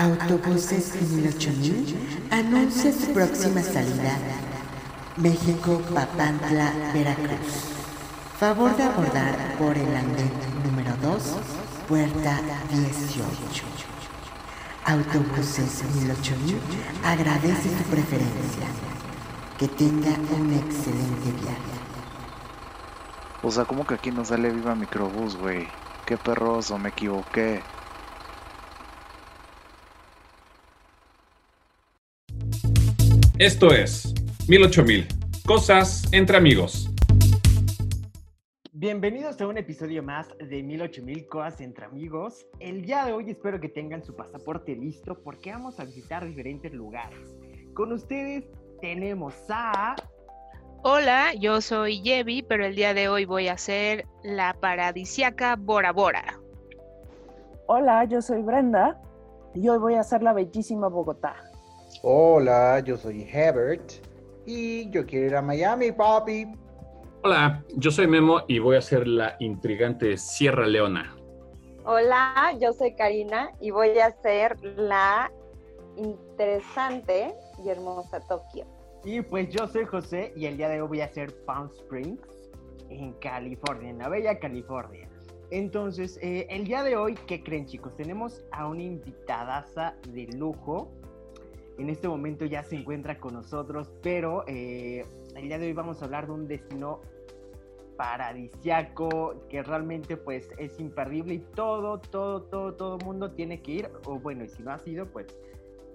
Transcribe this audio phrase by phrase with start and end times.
[0.00, 1.94] Autobuses 108000
[2.30, 4.16] anuncia su próxima salida.
[5.18, 7.68] México, Papantla, Veracruz.
[8.38, 10.32] Favor de abordar por el andén
[10.64, 11.22] número 2,
[11.86, 12.40] puerta
[12.70, 13.24] 18.
[14.86, 16.58] Autobuses 108000
[17.04, 18.68] agradece su preferencia.
[19.58, 21.76] Que tenga un excelente viaje.
[23.42, 25.68] O sea, como que aquí no sale viva microbús, güey.
[26.06, 27.62] Qué perroso, me equivoqué.
[33.40, 34.12] Esto es
[34.48, 35.08] 108000,
[35.46, 36.90] cosas entre amigos.
[38.70, 42.46] Bienvenidos a un episodio más de 108000 cosas entre amigos.
[42.58, 46.74] El día de hoy espero que tengan su pasaporte listo porque vamos a visitar diferentes
[46.74, 47.18] lugares.
[47.72, 48.44] Con ustedes
[48.82, 49.96] tenemos a...
[50.82, 55.94] Hola, yo soy Yevi, pero el día de hoy voy a hacer la paradisiaca Bora
[55.94, 56.38] Bora.
[57.68, 59.00] Hola, yo soy Brenda
[59.54, 61.49] y hoy voy a hacer la bellísima Bogotá.
[62.02, 63.92] Hola, yo soy Hebert
[64.46, 66.46] y yo quiero ir a Miami, papi.
[67.22, 71.14] Hola, yo soy Memo y voy a hacer la intrigante Sierra Leona.
[71.84, 75.30] Hola, yo soy Karina y voy a hacer la
[75.98, 78.64] interesante y hermosa Tokio.
[79.04, 82.50] Y pues yo soy José y el día de hoy voy a hacer Palm Springs
[82.88, 85.06] en California, en la bella California.
[85.50, 87.94] Entonces, eh, el día de hoy, ¿qué creen chicos?
[87.94, 90.90] Tenemos a una invitadaza de lujo
[91.80, 96.02] en este momento ya se encuentra con nosotros, pero eh, el día de hoy vamos
[96.02, 97.00] a hablar de un destino
[97.96, 103.90] paradisiaco que realmente pues es imperdible y todo, todo, todo, todo mundo tiene que ir,
[104.04, 105.26] o bueno, y si no ha sido, pues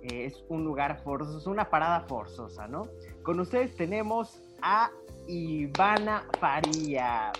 [0.01, 2.87] eh, es un lugar forzoso, una parada forzosa, ¿no?
[3.23, 4.91] Con ustedes tenemos a
[5.27, 7.31] Ivana Faría.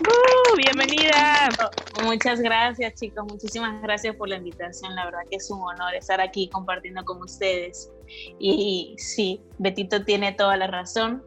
[0.00, 0.56] ¡Uh!
[0.56, 1.48] bienvenida.
[2.04, 3.24] Muchas gracias, chicos.
[3.28, 4.94] Muchísimas gracias por la invitación.
[4.94, 7.90] La verdad que es un honor estar aquí compartiendo con ustedes.
[8.38, 11.24] Y sí, Betito tiene toda la razón.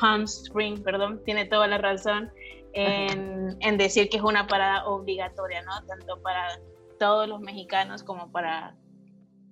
[0.00, 2.30] Palm Spring, perdón, tiene toda la razón
[2.72, 5.84] en, en decir que es una parada obligatoria, ¿no?
[5.86, 6.60] Tanto para
[6.98, 8.76] todos los mexicanos como para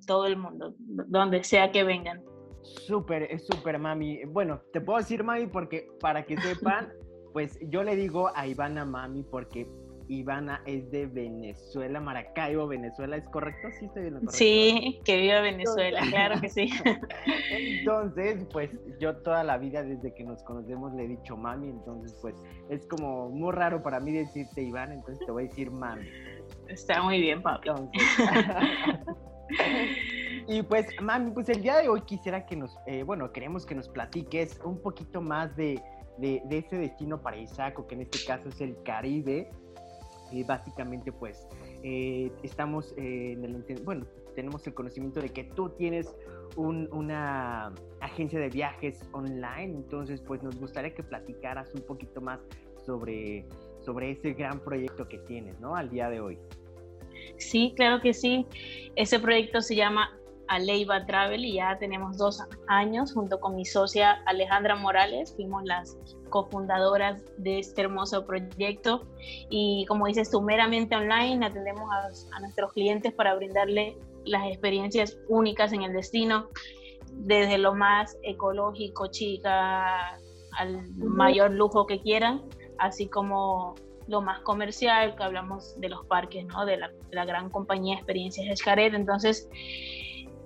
[0.06, 2.22] todo el mundo, donde sea que vengan.
[2.62, 4.24] Súper, es súper, mami.
[4.24, 6.92] Bueno, te puedo decir, mami, porque para que sepan,
[7.32, 9.66] pues yo le digo a Ivana mami porque
[10.10, 13.68] Ivana es de Venezuela, Maracaibo, Venezuela, ¿es correcto?
[13.78, 14.36] Sí, estoy bien correcto.
[14.36, 16.68] Sí, que viva Venezuela, claro que sí.
[17.52, 22.18] Entonces, pues yo toda la vida desde que nos conocemos le he dicho mami, entonces
[22.20, 22.34] pues
[22.68, 26.08] es como muy raro para mí decirte Ivana, entonces te voy a decir mami.
[26.66, 27.68] Está muy bien, papi.
[30.48, 33.76] y pues, mami, pues el día de hoy quisiera que nos, eh, bueno, queremos que
[33.76, 35.80] nos platiques un poquito más de,
[36.20, 39.50] de, ese destino paradisíaco, que en este caso es el Caribe.
[40.32, 41.48] Y básicamente, pues,
[41.82, 46.14] eh, estamos eh, en el, bueno, tenemos el conocimiento de que tú tienes
[46.54, 52.38] un, una agencia de viajes online, entonces, pues, nos gustaría que platicaras un poquito más
[52.84, 53.44] sobre,
[53.80, 55.74] sobre ese gran proyecto que tienes, ¿no?
[55.74, 56.38] Al día de hoy.
[57.36, 58.46] Sí, claro que sí.
[58.96, 60.19] Ese proyecto se llama
[60.50, 65.96] Aleiva Travel y ya tenemos dos años junto con mi socia Alejandra Morales, fuimos las
[66.28, 69.06] cofundadoras de este hermoso proyecto
[69.48, 75.16] y como dices tú, meramente online atendemos a, a nuestros clientes para brindarle las experiencias
[75.28, 76.48] únicas en el destino,
[77.12, 80.18] desde lo más ecológico, chica,
[80.58, 82.42] al mayor lujo que quieran,
[82.78, 83.76] así como
[84.08, 86.66] lo más comercial, que hablamos de los parques, ¿no?
[86.66, 88.92] de, la, de la gran compañía Experiencias Escaret.
[88.94, 89.48] Entonces,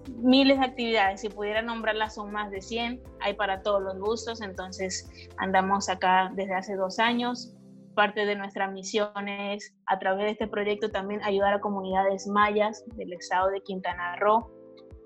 [0.09, 4.41] miles de actividades, si pudiera nombrarlas son más de 100, hay para todos los gustos,
[4.41, 7.55] entonces andamos acá desde hace dos años.
[7.95, 12.85] Parte de nuestra misión es, a través de este proyecto, también ayudar a comunidades mayas
[12.97, 14.51] del estado de Quintana Roo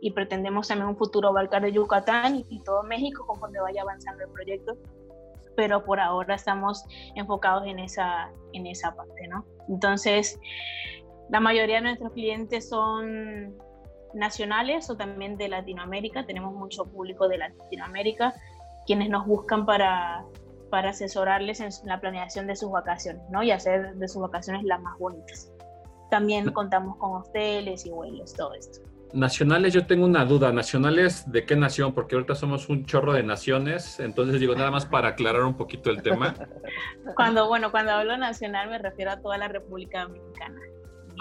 [0.00, 4.30] y pretendemos también un futuro abarcar de Yucatán y todo México conforme vaya avanzando el
[4.30, 4.76] proyecto,
[5.56, 6.84] pero por ahora estamos
[7.14, 9.44] enfocados en esa, en esa parte, ¿no?
[9.68, 10.40] Entonces,
[11.30, 13.58] la mayoría de nuestros clientes son
[14.14, 16.26] nacionales o también de Latinoamérica.
[16.26, 18.34] Tenemos mucho público de Latinoamérica
[18.86, 20.24] quienes nos buscan para,
[20.70, 23.42] para asesorarles en la planeación de sus vacaciones ¿no?
[23.42, 25.52] y hacer de sus vacaciones las más bonitas.
[26.10, 28.80] También contamos con hoteles y vuelos, todo esto.
[29.12, 30.52] Nacionales, yo tengo una duda.
[30.52, 31.94] ¿Nacionales de qué nación?
[31.94, 35.90] Porque ahorita somos un chorro de naciones, entonces digo nada más para aclarar un poquito
[35.90, 36.34] el tema.
[37.16, 40.60] Cuando, bueno, cuando hablo nacional me refiero a toda la República Dominicana.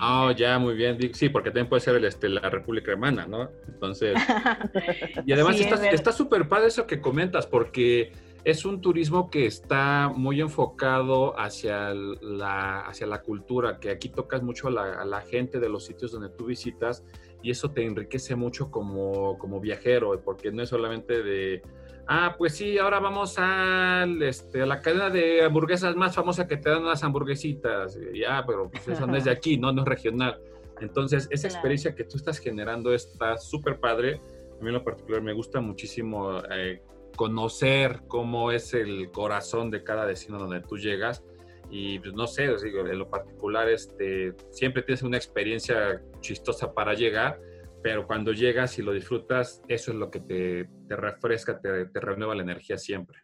[0.02, 0.98] Oh, ya, muy bien.
[1.14, 3.50] Sí, porque también puede ser el, este, la República Hermana, ¿no?
[3.68, 4.16] Entonces.
[5.26, 5.96] Y además Sí, está es verdad.
[5.96, 8.12] está súper padre eso que comentas, porque
[8.44, 14.42] es un turismo que está muy enfocado hacia la, hacia la cultura, que aquí tocas
[14.44, 17.04] mucho a la, a la gente de los sitios donde tú visitas
[17.42, 21.62] y eso te enriquece mucho como, como viajero, porque no es solamente de,
[22.08, 26.58] ah, pues sí, ahora vamos al, este, a la cadena de hamburguesas más famosa que
[26.58, 27.98] te dan las hamburguesitas.
[28.14, 30.40] Ya, pero pues eso no es de aquí, no, no es regional.
[30.80, 34.22] Entonces, esa experiencia que tú estás generando está súper padre.
[34.60, 36.82] A mí en lo particular me gusta muchísimo eh,
[37.16, 41.24] conocer cómo es el corazón de cada destino donde tú llegas.
[41.70, 47.42] Y pues no sé, en lo particular, este, siempre tienes una experiencia chistosa para llegar,
[47.88, 52.00] pero cuando llegas y lo disfrutas, eso es lo que te, te refresca, te, te,
[52.02, 53.20] renueva la energía siempre.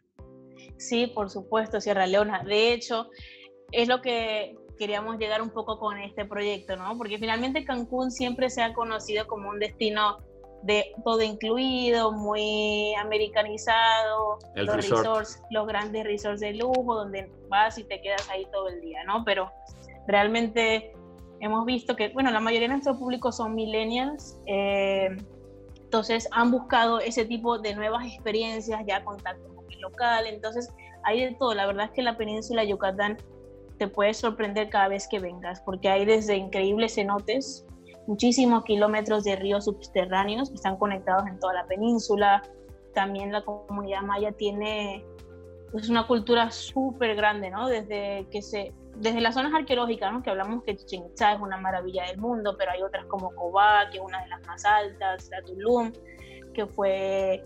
[0.78, 2.42] Sí, por supuesto, Sierra Leona.
[2.44, 3.10] De hecho,
[3.72, 6.96] es lo que queríamos llegar un poco con este proyecto, ¿no?
[6.96, 10.20] Porque finalmente Cancún siempre se ha conocido como un destino
[10.62, 17.84] de todo incluido, muy americanizado, los resorts, los grandes resorts de lujo, donde vas y
[17.84, 19.24] te quedas ahí todo el día, ¿no?
[19.26, 19.52] Pero
[20.08, 20.94] realmente
[21.44, 25.08] hemos visto que, bueno, la mayoría de nuestro público son millennials, eh,
[25.82, 31.54] entonces han buscado ese tipo de nuevas experiencias, ya contacto local, entonces hay de todo,
[31.54, 33.18] la verdad es que la península de Yucatán
[33.78, 37.66] te puede sorprender cada vez que vengas, porque hay desde increíbles cenotes,
[38.06, 42.42] muchísimos kilómetros de ríos subterráneos que están conectados en toda la península.
[42.94, 45.04] También la comunidad maya tiene
[45.72, 47.68] pues, una cultura súper grande, ¿no?
[47.68, 50.22] Desde, que se, desde las zonas arqueológicas, ¿no?
[50.22, 53.88] Que hablamos que Chichen Itza es una maravilla del mundo, pero hay otras como Cobá,
[53.90, 55.92] que es una de las más altas, la Tulum,
[56.52, 57.44] que fue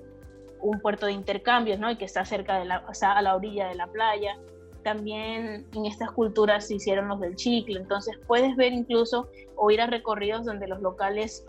[0.60, 1.90] un puerto de intercambios, ¿no?
[1.90, 4.36] Y que está cerca de la, o sea, a la orilla de la playa
[4.82, 9.80] también en estas culturas se hicieron los del chicle, entonces puedes ver incluso o ir
[9.80, 11.44] a recorridos donde los locales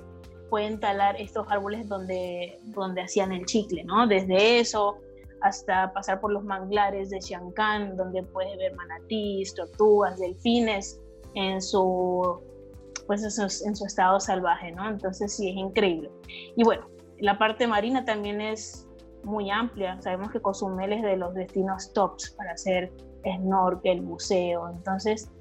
[0.49, 4.07] pueden talar estos árboles donde, donde hacían el chicle, ¿no?
[4.07, 4.97] Desde eso
[5.41, 10.99] hasta pasar por los manglares de Xiancán, donde puedes ver manatís, tortugas, delfines
[11.35, 12.41] en su,
[13.07, 14.89] pues en su estado salvaje, ¿no?
[14.89, 16.11] Entonces sí, es increíble.
[16.55, 16.87] Y bueno,
[17.19, 18.87] la parte marina también es
[19.23, 20.01] muy amplia.
[20.01, 22.91] Sabemos que Cozumel es de los destinos tops para hacer
[23.23, 24.69] snorkel, buceo.
[24.69, 25.31] Entonces,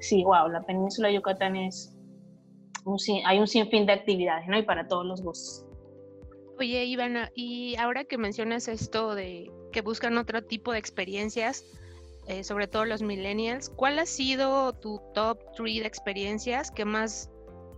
[0.00, 1.96] sí, wow, la península de Yucatán es,
[3.26, 4.58] hay un sinfín de actividades, ¿no?
[4.58, 5.66] Y para todos los gustos.
[6.58, 11.64] Oye, Ivana, y ahora que mencionas esto de que buscan otro tipo de experiencias,
[12.28, 17.30] eh, sobre todo los millennials, ¿cuál ha sido tu top 3 de experiencias que más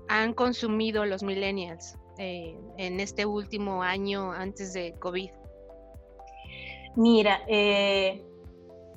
[0.08, 5.30] han consumido los millennials eh, en este último año antes de COVID?
[6.96, 8.22] Mira, eh,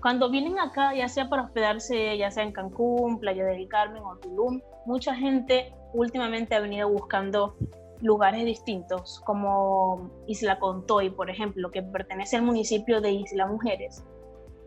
[0.02, 4.18] cuando vienen acá, ya sea para hospedarse, ya sea en Cancún, Playa del Carmen o
[4.18, 7.56] Tulum, mucha gente últimamente ha venido buscando
[8.02, 14.04] lugares distintos, como Isla Contoy, por ejemplo, que pertenece al municipio de Isla Mujeres.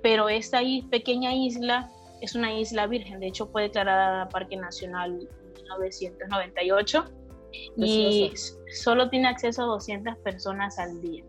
[0.02, 0.60] Pero esta
[0.90, 1.90] pequeña isla
[2.20, 7.04] es una isla virgen, de hecho fue declarada Parque Nacional en 1998
[7.76, 8.32] y
[8.72, 11.24] solo tiene acceso a 200 personas al día.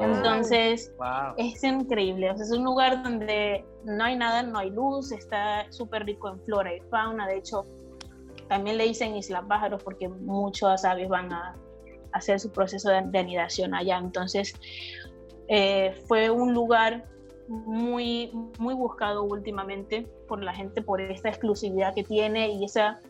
[0.00, 0.92] Entonces,
[1.36, 2.30] es increíble.
[2.30, 6.74] es un lugar donde no hay nada, no hay luz, está súper rico en flora
[6.74, 7.26] y fauna.
[7.26, 7.66] De hecho,
[8.48, 11.56] también le dicen Isla Pájaros porque muchas aves van a
[12.12, 13.98] hacer su proceso de, anidación allá.
[13.98, 14.54] Entonces,
[15.48, 17.04] eh, fue un lugar
[17.48, 23.00] muy, muy buscado últimamente por la gente por esta exclusividad que tiene y esa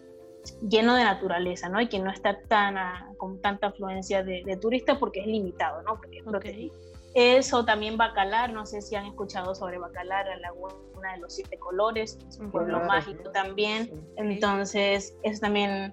[0.69, 1.81] lleno de naturaleza, ¿no?
[1.81, 2.77] Y que no está tan
[3.17, 6.01] con tanta afluencia de, turistas porque es limitado, ¿no?
[6.25, 6.71] Porque
[7.15, 11.59] Eso también Bacalar, no sé si han escuchado sobre Bacalar, la laguna de los siete
[11.59, 13.91] colores, es un pueblo mágico también.
[14.17, 15.93] Entonces, eso también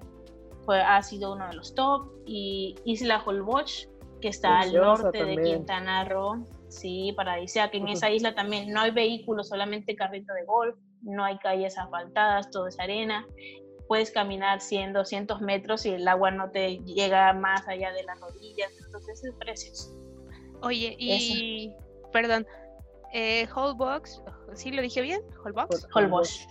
[0.66, 2.10] fue, ha sido uno de los top.
[2.26, 3.88] Y Isla Holbox,
[4.20, 7.78] que está al norte de Quintana Roo, sí, paradisíaca.
[7.78, 12.50] En esa isla también no hay vehículos, solamente carrito de golf, no hay calles asfaltadas,
[12.50, 13.28] todo es arena
[13.92, 18.22] puedes caminar 100, 200 metros y el agua no te llega más allá de las
[18.22, 19.94] rodillas, entonces es precioso.
[20.62, 21.74] Oye, y
[22.12, 22.46] perdón,
[23.14, 24.22] eh, Holbox,
[24.54, 25.22] ¿sí lo dije bien?
[25.44, 25.88] Holbox.
[25.94, 26.48] Holbox.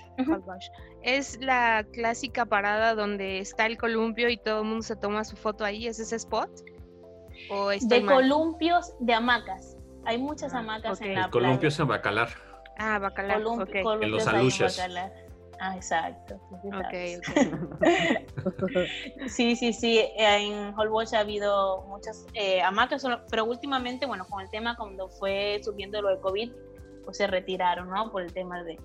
[1.03, 5.37] Es la clásica parada donde está el columpio y todo el mundo se toma su
[5.37, 6.51] foto ahí, ¿es ese spot?
[7.51, 9.77] ¿O de columpios de hamacas.
[10.05, 12.29] Hay muchas ah, hamacas en la el columpio es en Bacalar.
[12.79, 13.41] Ah, Bacalar.
[13.41, 14.81] en los aluches.
[15.61, 16.41] Ah, exacto.
[19.29, 20.01] Sí, sí, sí.
[20.17, 25.61] En Holbox ha habido muchas eh, hamacas, pero últimamente, bueno, con el tema cuando fue
[25.63, 26.53] subiendo lo de COVID,
[27.05, 28.11] pues se retiraron, ¿no?
[28.11, 28.79] Por el tema de,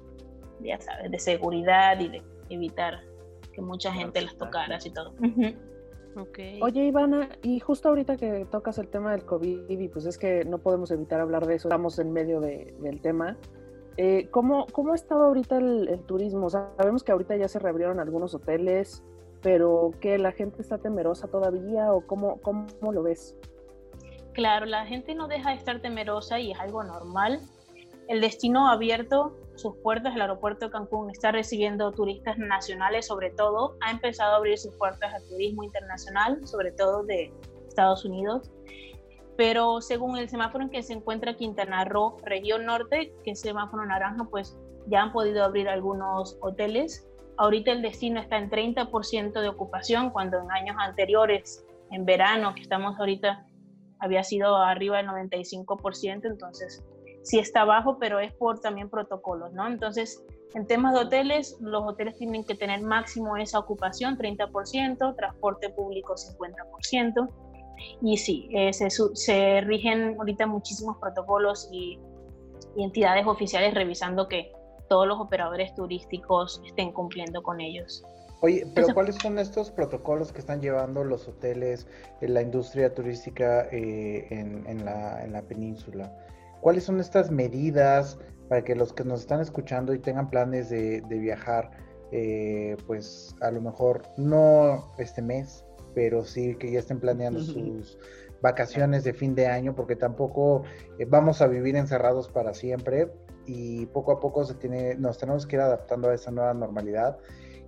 [0.62, 3.02] ya sabes, de seguridad y de evitar
[3.54, 5.14] que mucha gente las tocara y todo.
[6.18, 6.40] Ok.
[6.62, 10.46] Oye, Ivana, y justo ahorita que tocas el tema del COVID, y pues es que
[10.46, 13.38] no podemos evitar hablar de eso, estamos en medio de- del tema.
[13.98, 16.48] Eh, ¿cómo, ¿Cómo ha estado ahorita el, el turismo?
[16.48, 19.04] O sea, sabemos que ahorita ya se reabrieron algunos hoteles,
[19.42, 23.38] pero que la gente está temerosa todavía o cómo, cómo lo ves?
[24.34, 27.40] Claro, la gente no deja de estar temerosa y es algo normal.
[28.08, 33.30] El destino ha abierto sus puertas, el aeropuerto de Cancún está recibiendo turistas nacionales sobre
[33.30, 37.32] todo, ha empezado a abrir sus puertas al turismo internacional, sobre todo de
[37.68, 38.52] Estados Unidos.
[39.38, 43.86] Pero según el semáforo en que se encuentra Quintana Roo, región norte, que es semáforo
[43.86, 47.08] naranja, pues ya han podido abrir algunos hoteles.
[47.38, 52.62] Ahorita el destino está en 30% de ocupación, cuando en años anteriores, en verano, que
[52.62, 53.46] estamos ahorita,
[54.00, 56.84] había sido arriba del 95%, entonces
[57.24, 59.68] sí está bajo, pero es por también protocolos, ¿no?
[59.68, 60.24] Entonces,
[60.54, 66.14] en temas de hoteles, los hoteles tienen que tener máximo esa ocupación, 30%, transporte público
[66.14, 67.30] 50%,
[68.02, 72.00] y sí, eh, se, se rigen ahorita muchísimos protocolos y,
[72.76, 74.52] y entidades oficiales revisando que
[74.90, 78.04] todos los operadores turísticos estén cumpliendo con ellos.
[78.42, 81.88] Oye, pero Eso- ¿cuáles son estos protocolos que están llevando los hoteles,
[82.22, 86.16] eh, la industria turística eh, en, en la, en la península?
[86.62, 91.02] ¿Cuáles son estas medidas para que los que nos están escuchando y tengan planes de,
[91.02, 91.72] de viajar,
[92.12, 95.65] eh, pues a lo mejor no este mes,
[95.96, 97.98] pero sí que ya estén planeando sus
[98.42, 100.64] vacaciones de fin de año, porque tampoco
[101.00, 103.10] eh, vamos a vivir encerrados para siempre
[103.48, 107.18] y poco a poco se tiene, nos tenemos que ir adaptando a esa nueva normalidad.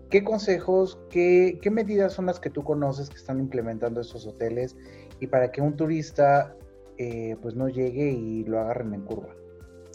[0.10, 4.76] ¿Qué consejos, qué, qué medidas son las que tú conoces que están implementando estos hoteles
[5.20, 6.56] y para que un turista
[6.98, 9.36] eh, pues no llegue y lo agarren en curva?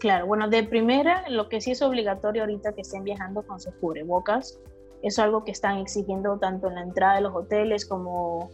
[0.00, 3.72] Claro, bueno, de primera, lo que sí es obligatorio ahorita que estén viajando con sus
[3.74, 4.58] cubrebocas,
[5.02, 8.50] es algo que están exigiendo tanto en la entrada de los hoteles como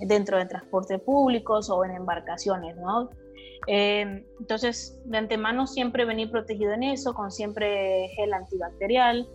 [0.00, 3.10] dentro de transporte públicos o en embarcaciones, ¿no?
[3.66, 9.28] Eh, entonces, de antemano siempre venir protegido en eso, con siempre gel antibacterial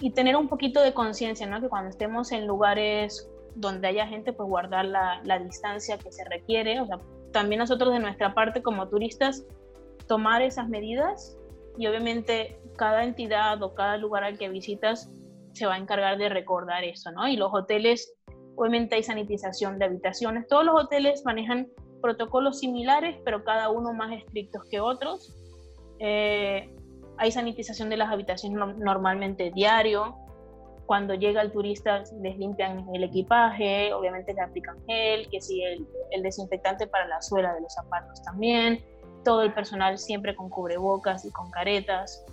[0.00, 1.60] y tener un poquito de conciencia, ¿no?
[1.60, 6.24] Que cuando estemos en lugares donde haya gente, pues guardar la, la distancia que se
[6.24, 6.98] requiere, o sea,
[7.32, 9.44] también nosotros de nuestra parte como turistas,
[10.06, 11.38] tomar esas medidas
[11.78, 15.10] y obviamente cada entidad o cada lugar al que visitas
[15.56, 17.26] se va a encargar de recordar eso, ¿no?
[17.26, 18.14] Y los hoteles,
[18.56, 21.68] obviamente hay sanitización de habitaciones, todos los hoteles manejan
[22.02, 25.34] protocolos similares, pero cada uno más estrictos que otros.
[25.98, 26.72] Eh,
[27.18, 30.14] hay sanitización de las habitaciones no- normalmente diario.
[30.84, 35.84] Cuando llega el turista les limpian el equipaje, obviamente le aplican gel, que sí, el,
[36.10, 38.84] el desinfectante para la suela de los zapatos también.
[39.24, 42.24] Todo el personal siempre con cubrebocas y con caretas.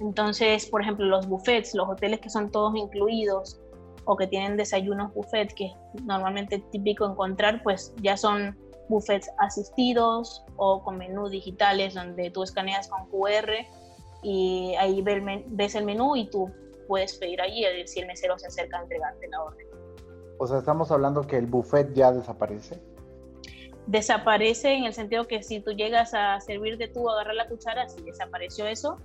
[0.00, 3.60] Entonces, por ejemplo, los buffets, los hoteles que son todos incluidos
[4.04, 8.56] o que tienen desayunos buffet, que es normalmente típico encontrar, pues ya son
[8.88, 13.50] buffets asistidos o con menú digitales donde tú escaneas con QR
[14.22, 16.50] y ahí ves el menú y tú
[16.86, 19.66] puedes pedir allí si el mesero se acerca a entregarte la orden.
[20.38, 22.80] O sea, estamos hablando que el buffet ya desaparece.
[23.86, 28.02] Desaparece en el sentido que si tú llegas a servirte tú, agarrar la cuchara, si
[28.02, 28.98] desapareció eso,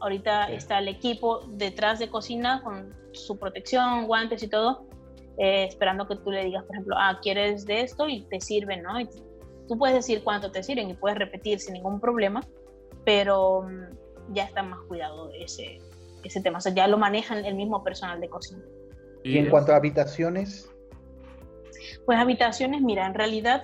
[0.00, 4.86] ahorita está el equipo detrás de cocina con su protección, guantes y todo,
[5.38, 8.08] eh, esperando que tú le digas, por ejemplo, ah, ¿quieres de esto?
[8.08, 9.00] Y te sirven, ¿no?
[9.00, 9.08] Y
[9.68, 12.40] tú puedes decir cuánto te sirven y puedes repetir sin ningún problema,
[13.04, 15.80] pero mm, ya está más cuidado ese,
[16.24, 16.58] ese tema.
[16.58, 18.62] O sea, ya lo manejan el mismo personal de cocina.
[19.22, 20.70] Y en cuanto a habitaciones,
[22.06, 23.62] Pues habitaciones, mira, en realidad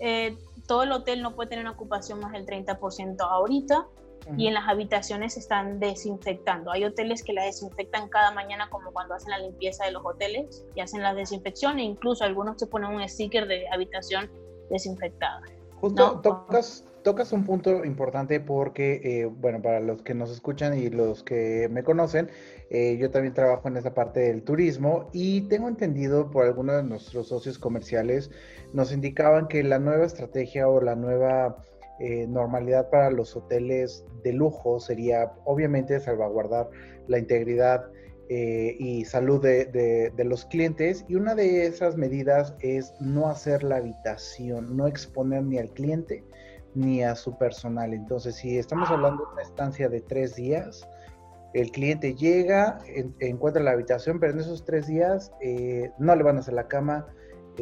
[0.00, 3.86] eh, todo el hotel no puede tener una ocupación más del 30% ahorita
[4.36, 6.70] y en las habitaciones se están desinfectando.
[6.70, 10.64] Hay hoteles que la desinfectan cada mañana como cuando hacen la limpieza de los hoteles
[10.74, 14.30] y hacen la desinfección e incluso algunos te ponen un sticker de habitación
[14.70, 15.42] desinfectada.
[15.80, 16.20] Justo No.
[16.20, 21.22] tocas, tocas un punto importante porque, eh, bueno, para los que nos escuchan y los
[21.22, 22.30] que me conocen,
[22.68, 26.82] eh, yo también trabajo en esa parte del turismo y tengo entendido por algunos de
[26.84, 28.30] nuestros socios comerciales,
[28.72, 31.64] nos indicaban que la nueva estrategia o la nueva
[32.00, 36.68] eh, normalidad para los hoteles de lujo sería obviamente salvaguardar
[37.06, 37.84] la integridad
[38.28, 43.28] eh, y salud de, de- de los clientes y una de esas medidas es no
[43.28, 46.24] hacer la habitación, no exponer ni al cliente
[46.74, 47.92] ni a su personal.
[47.92, 50.88] Entonces, si estamos hablando de una estancia de tres días,
[51.52, 56.22] el cliente llega, en- encuentra la habitación, pero en esos tres días eh, no le
[56.22, 57.08] van a hacer la cama,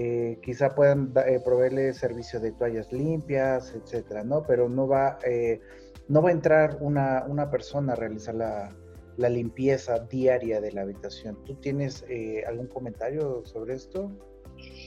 [0.01, 4.45] eh, quizá puedan da- eh, proveerle servicio de toallas limpias, etcétera, ¿no?
[4.45, 5.61] Pero no va, eh,
[6.07, 8.77] no va a entrar una, una persona a realizar la,
[9.17, 11.37] la limpieza diaria de la habitación.
[11.45, 14.13] ¿Tú tienes eh, algún comentario sobre esto?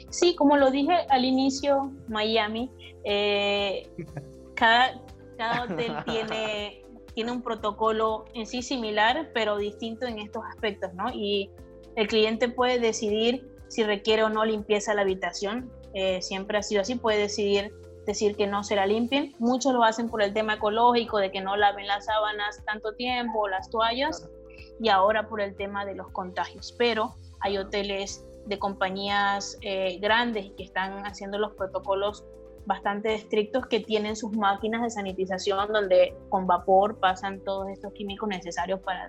[0.10, 2.72] Sí, como lo dije al inicio, Miami,
[3.04, 3.90] eh,
[4.56, 5.02] cada,
[5.38, 11.10] cada hotel tiene, tiene un protocolo en sí similar, pero distinto en estos aspectos, ¿no?
[11.14, 11.50] Y
[11.98, 15.72] el cliente puede decidir si requiere o no limpieza la habitación.
[15.94, 17.74] Eh, siempre ha sido así, puede decidir
[18.06, 19.34] decir que no se la limpien.
[19.40, 23.48] Muchos lo hacen por el tema ecológico, de que no laven las sábanas tanto tiempo,
[23.48, 24.30] las toallas,
[24.82, 26.76] y ahora por el tema de los contagios.
[26.78, 32.26] Pero hay hoteles de compañías eh, grandes que están haciendo los protocolos
[32.66, 38.28] bastante estrictos que tienen sus máquinas de sanitización donde con vapor pasan todos estos químicos
[38.28, 39.08] necesarios para,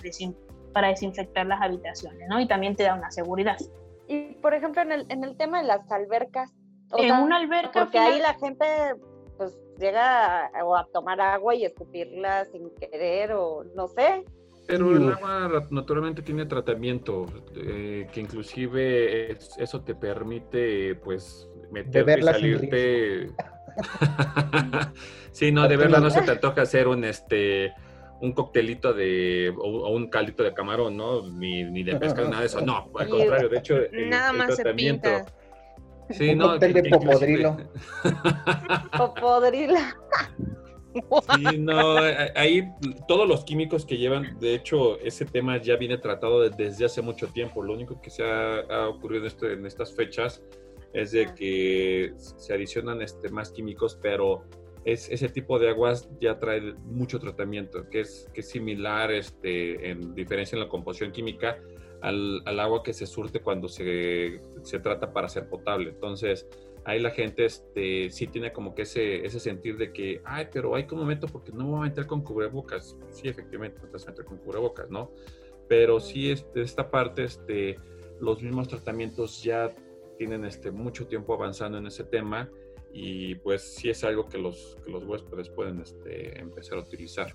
[0.73, 2.41] para desinfectar las habitaciones, ¿no?
[2.41, 3.57] Y también te da una seguridad.
[4.13, 6.53] Y por ejemplo, en el, en el tema de las albercas,
[6.97, 7.85] en una alberca.
[7.85, 8.67] Porque ahí la gente
[9.39, 14.25] pues llega a, o a tomar agua y escupirla sin querer o no sé.
[14.67, 17.27] Pero el agua naturalmente tiene tratamiento,
[17.57, 23.31] eh, que inclusive eso te permite pues meterte y salirte.
[25.33, 27.73] sí, no, de verdad no se te antoja hacer un este
[28.23, 31.29] un coctelito de o, un caldito de camarón, ¿no?
[31.29, 32.61] Ni, ni de pescado, nada de eso.
[32.63, 35.09] No, al contrario, de hecho, nada más tratamiento.
[35.09, 35.43] Se pinta
[36.11, 37.57] Sí, un no, cóctel de popodrilo.
[38.99, 39.79] popodrilo.
[40.95, 41.97] Sí, no,
[42.35, 42.69] ahí
[43.09, 47.29] todos los químicos que llevan, de hecho, ese tema ya viene tratado desde hace mucho
[47.29, 47.63] tiempo.
[47.63, 50.43] Lo único que se ha, ocurrido este, en, estas fechas
[50.93, 54.45] es de que se adicionan este, más químicos, pero
[54.85, 59.91] es, ese tipo de aguas ya trae mucho tratamiento, que es, que es similar este,
[59.91, 61.59] en diferencia en la composición química
[62.01, 65.91] al, al agua que se surte cuando se, se, trata para ser potable.
[65.91, 66.49] Entonces,
[66.85, 70.75] ahí la gente este, sí tiene como que ese, ese sentir de que, ay, pero
[70.75, 72.97] hay como momento porque no me voy a meter con cubrebocas.
[73.11, 75.13] Sí, efectivamente, no te meter con cubrebocas, ¿no?
[75.69, 77.79] Pero sí, este, esta parte, este,
[78.21, 79.73] los mismos tratamientos ya
[80.19, 82.51] tienen este, mucho tiempo avanzando en ese tema
[82.93, 87.33] y pues sí es algo que los, que los huéspedes pueden este, empezar a utilizar.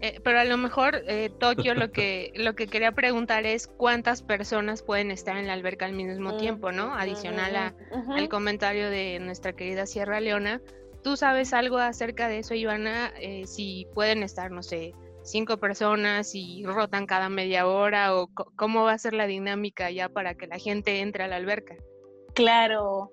[0.00, 4.22] Eh, pero a lo mejor eh, Tokio lo que lo que quería preguntar es cuántas
[4.22, 6.94] personas pueden estar en la alberca al mismo mm, tiempo, ¿no?
[6.94, 7.74] Adicional a,
[8.14, 10.60] al comentario de nuestra querida Sierra Leona.
[11.02, 13.12] ¿Tú sabes algo acerca de eso, Ivana?
[13.20, 14.92] Eh, si pueden estar, no sé,
[15.24, 20.08] cinco personas y rotan cada media hora o cómo va a ser la dinámica ya
[20.08, 21.76] para que la gente entre a la alberca.
[22.34, 23.10] Claro,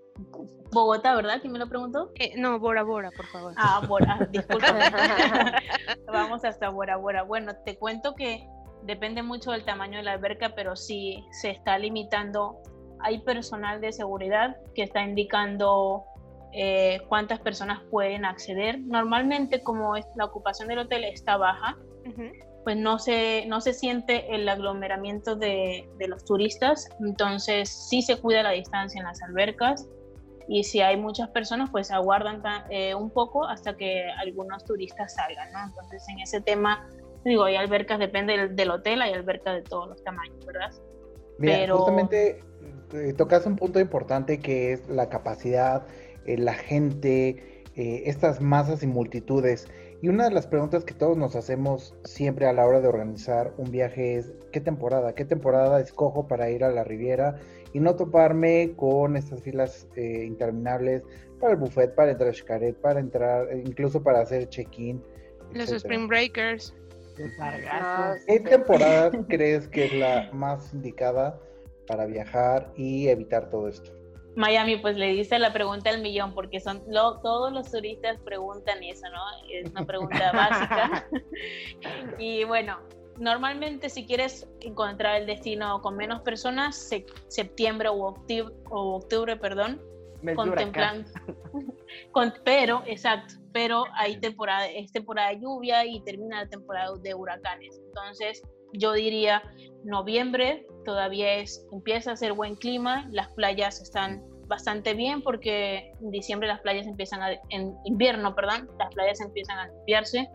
[0.71, 1.39] Bogotá, ¿verdad?
[1.41, 2.11] ¿Quién me lo preguntó?
[2.15, 3.53] Eh, no, Bora Bora, por favor.
[3.55, 4.67] Ah, Bora, disculpa.
[6.07, 7.23] Vamos hasta Bora Bora.
[7.23, 8.47] Bueno, te cuento que
[8.83, 12.57] depende mucho del tamaño de la alberca, pero sí se está limitando.
[12.99, 16.03] Hay personal de seguridad que está indicando
[16.51, 18.79] eh, cuántas personas pueden acceder.
[18.79, 21.77] Normalmente, como la ocupación del hotel está baja,
[22.63, 28.17] pues no se, no se siente el aglomeramiento de, de, los turistas, entonces sí se
[28.17, 29.87] cuida la distancia en las albercas
[30.47, 35.51] y si hay muchas personas, pues aguardan eh, un poco hasta que algunos turistas salgan,
[35.51, 35.65] ¿no?
[35.65, 36.87] Entonces, en ese tema,
[37.23, 40.71] digo, hay albercas, depende del, hotel, hay albercas de todos los tamaños, ¿verdad?
[41.39, 41.77] Mira, Pero...
[41.77, 42.43] justamente
[42.93, 45.87] eh, tocas un punto importante que es la capacidad,
[46.25, 49.67] eh, la gente, estas masas y multitudes.
[50.01, 53.53] Y una de las preguntas que todos nos hacemos siempre a la hora de organizar
[53.57, 55.13] un viaje es, ¿qué temporada?
[55.13, 57.39] ¿Qué temporada escojo para ir a la Riviera?
[57.75, 61.03] Y no toparme con estas filas eh, interminables
[61.41, 65.03] para el buffet, para entrar a Xcaret, para entrar, eh, incluso para hacer check-in.
[65.51, 66.73] Los Spring Breakers.
[68.27, 71.37] ¿Qué temporada crees que es la más indicada
[71.85, 73.91] para viajar y evitar todo esto?
[74.37, 79.05] Miami, pues le dice la pregunta al millón, porque son todos los turistas preguntan eso,
[79.09, 79.21] ¿no?
[79.51, 81.09] Es una pregunta básica.
[82.19, 82.79] y bueno,
[83.17, 86.89] normalmente si quieres encontrar el destino con menos personas,
[87.27, 89.81] septiembre o octubre, o octubre perdón,
[90.35, 91.05] contemplan,
[92.11, 97.13] con, pero, exacto, pero hay temporada, es temporada de lluvia y termina la temporada de
[97.13, 97.79] huracanes.
[97.87, 98.41] Entonces,
[98.73, 99.43] yo diría
[99.83, 106.11] noviembre, todavía es, empieza a ser buen clima, las playas están bastante bien porque en
[106.11, 110.29] diciembre las playas empiezan a, en invierno, perdón, las playas empiezan a limpiarse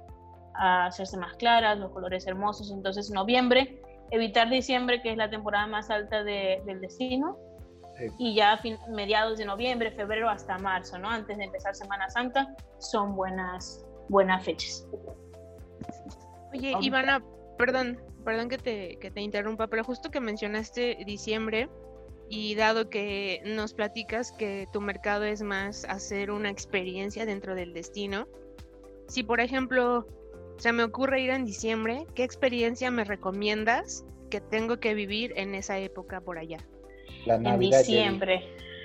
[0.61, 2.71] a hacerse más claras, los colores hermosos.
[2.71, 7.39] Entonces, noviembre, evitar diciembre, que es la temporada más alta del destino,
[8.19, 11.09] y ya a mediados de noviembre, febrero hasta marzo, ¿no?
[11.09, 14.87] Antes de empezar Semana Santa, son buenas, buenas fechas.
[16.53, 17.23] Oye, Ivana,
[17.59, 21.69] perdón, perdón que te, que te interrumpa, pero justo que mencionaste diciembre,
[22.31, 27.73] y dado que nos platicas que tu mercado es más hacer una experiencia dentro del
[27.73, 28.29] destino,
[29.09, 30.07] si por ejemplo
[30.61, 32.07] se me ocurre ir en diciembre.
[32.15, 36.59] ¿Qué experiencia me recomiendas que tengo que vivir en esa época por allá?
[37.27, 38.45] en diciembre.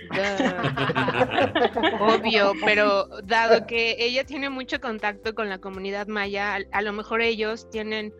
[1.99, 6.93] Obvio, pero dado que ella tiene mucho contacto con la comunidad maya, a, a lo
[6.93, 8.13] mejor ellos tienen,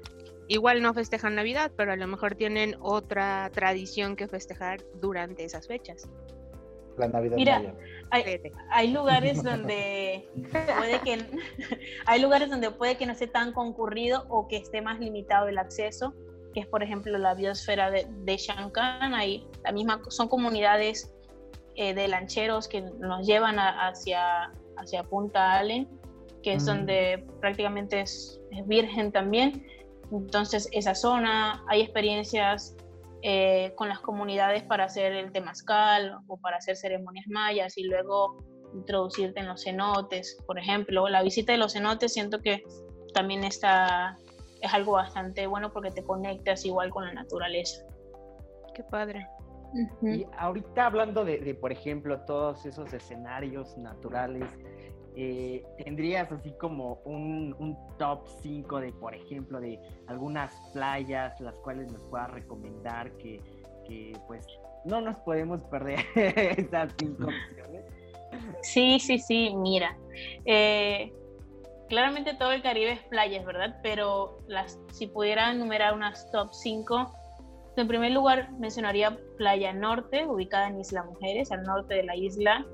[0.48, 5.68] igual no festejan Navidad, pero a lo mejor tienen otra tradición que festejar durante esas
[5.68, 6.10] fechas.
[6.98, 7.62] La Navidad Mira,
[8.12, 8.24] hay,
[8.72, 11.26] hay lugares donde puede que
[12.06, 15.58] hay lugares donde puede que no esté tan concurrido o que esté más limitado el
[15.58, 16.14] acceso,
[16.54, 21.14] que es por ejemplo la biosfera de, de Shankan, ahí la misma son comunidades
[21.76, 25.90] eh, de lancheros que nos llevan a- hacia, hacia Punta Allen,
[26.44, 26.68] que es Mm.
[26.68, 29.66] donde prácticamente es, es virgen también.
[30.12, 32.78] Entonces, esa zona, hay experiencias
[33.28, 38.46] eh, con las comunidades para hacer el temazcal o para hacer ceremonias mayas y luego
[38.76, 41.10] introducirte en los cenotes, por ejemplo.
[41.10, 42.62] La visita de los cenotes siento que
[43.16, 44.16] también está,
[44.62, 47.84] es algo bastante bueno porque te conectas igual con la naturaleza.
[48.76, 49.28] Qué padre.
[50.04, 54.48] Y ahorita hablando de, de, por ejemplo, todos esos escenarios naturales,
[55.16, 61.56] eh, ¿tendrías así como un, un top 5 de, por ejemplo, de algunas playas las
[61.56, 63.42] cuales nos puedas recomendar que,
[63.88, 64.46] que pues
[64.84, 67.86] no nos podemos perder esas cinco opciones?
[68.62, 69.98] Sí, sí, sí, mira.
[70.46, 71.14] eh,
[71.88, 73.80] claramente todo el Caribe es playas, ¿verdad?
[73.84, 77.14] Pero las, si pudiera enumerar unas top 5,
[77.78, 82.66] en primer lugar mencionaría Playa Norte, ubicada en Isla Mujeres, al norte de la isla.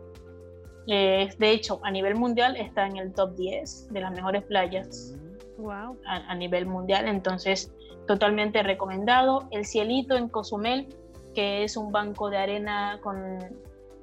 [0.87, 5.15] Eh, de hecho, a nivel mundial está en el top 10 de las mejores playas
[5.57, 5.97] Wow.
[6.07, 7.71] a, a nivel mundial, entonces
[8.07, 9.47] totalmente recomendado.
[9.51, 10.87] El Cielito en Cozumel,
[11.35, 13.37] que es un banco de arena con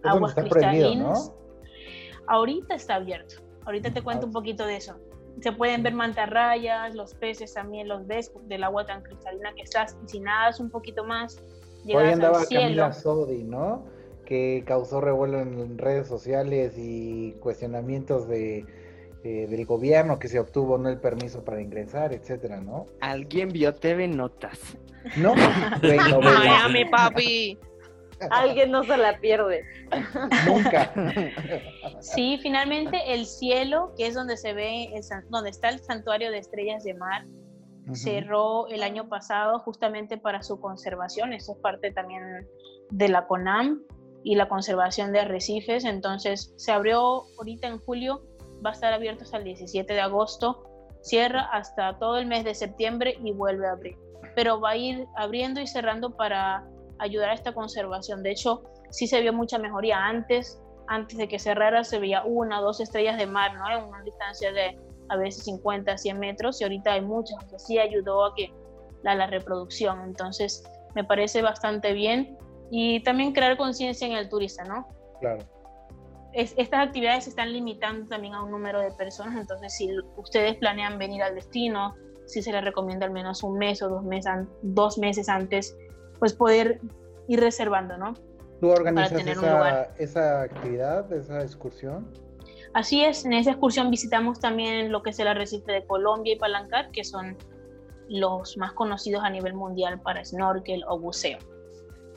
[0.04, 1.28] aguas cristalinas.
[1.28, 1.34] ¿no?
[2.26, 3.36] Ahorita está abierto.
[3.64, 4.96] Ahorita te cuento un poquito de eso.
[5.40, 9.96] Se pueden ver mantarrayas, los peces también los ves del agua tan cristalina que estás.
[10.04, 11.36] Y si nadas un poquito más,
[11.84, 12.62] Hoy llegas andaba al cielo.
[12.62, 13.84] Camila Sodi, ¿no?
[14.28, 18.66] Que causó revuelo en redes sociales y cuestionamientos de,
[19.24, 22.86] eh, del gobierno que se obtuvo no el permiso para ingresar, etcétera, ¿no?
[23.00, 24.76] ¿Alguien vio TV Notas?
[25.16, 25.34] No,
[26.22, 27.58] Miami, papi.
[28.30, 29.64] Alguien no se la pierde.
[30.46, 30.92] nunca.
[32.00, 36.38] Sí, finalmente el cielo, que es donde se ve, el donde está el santuario de
[36.38, 37.26] estrellas de mar,
[37.94, 41.32] cerró el año pasado justamente para su conservación.
[41.32, 42.46] Eso es parte también
[42.90, 43.82] de la CONAM
[44.24, 45.84] y la conservación de arrecifes.
[45.84, 48.22] Entonces se abrió ahorita en julio,
[48.64, 50.64] va a estar abierto hasta el 17 de agosto,
[51.02, 53.96] cierra hasta todo el mes de septiembre y vuelve a abrir.
[54.34, 58.22] Pero va a ir abriendo y cerrando para ayudar a esta conservación.
[58.22, 60.60] De hecho, sí se vio mucha mejoría antes.
[60.88, 63.68] Antes de que cerrara se veía una dos estrellas de mar, ¿no?
[63.70, 64.78] En una distancia de
[65.10, 68.52] a veces 50, 100 metros y ahorita hay muchas, sea, sí ayudó a que
[69.02, 70.62] la reproducción, entonces
[70.94, 72.36] me parece bastante bien
[72.70, 74.86] y también crear conciencia en el turista, ¿no?
[75.20, 75.38] Claro.
[76.32, 80.56] Es- estas actividades se están limitando también a un número de personas, entonces si ustedes
[80.56, 81.94] planean venir al destino,
[82.26, 85.76] sí se les recomienda al menos un mes o dos, meses an- dos meses antes,
[86.18, 86.80] pues poder
[87.26, 88.12] ir reservando, ¿no?
[88.60, 89.94] ¿Tú organizas tener un esa, lugar.
[89.98, 92.10] esa actividad, esa excursión?
[92.74, 96.38] Así es, en esa excursión visitamos también lo que es el arrecife de Colombia y
[96.38, 97.36] Palancar, que son
[98.08, 101.38] los más conocidos a nivel mundial para snorkel o buceo.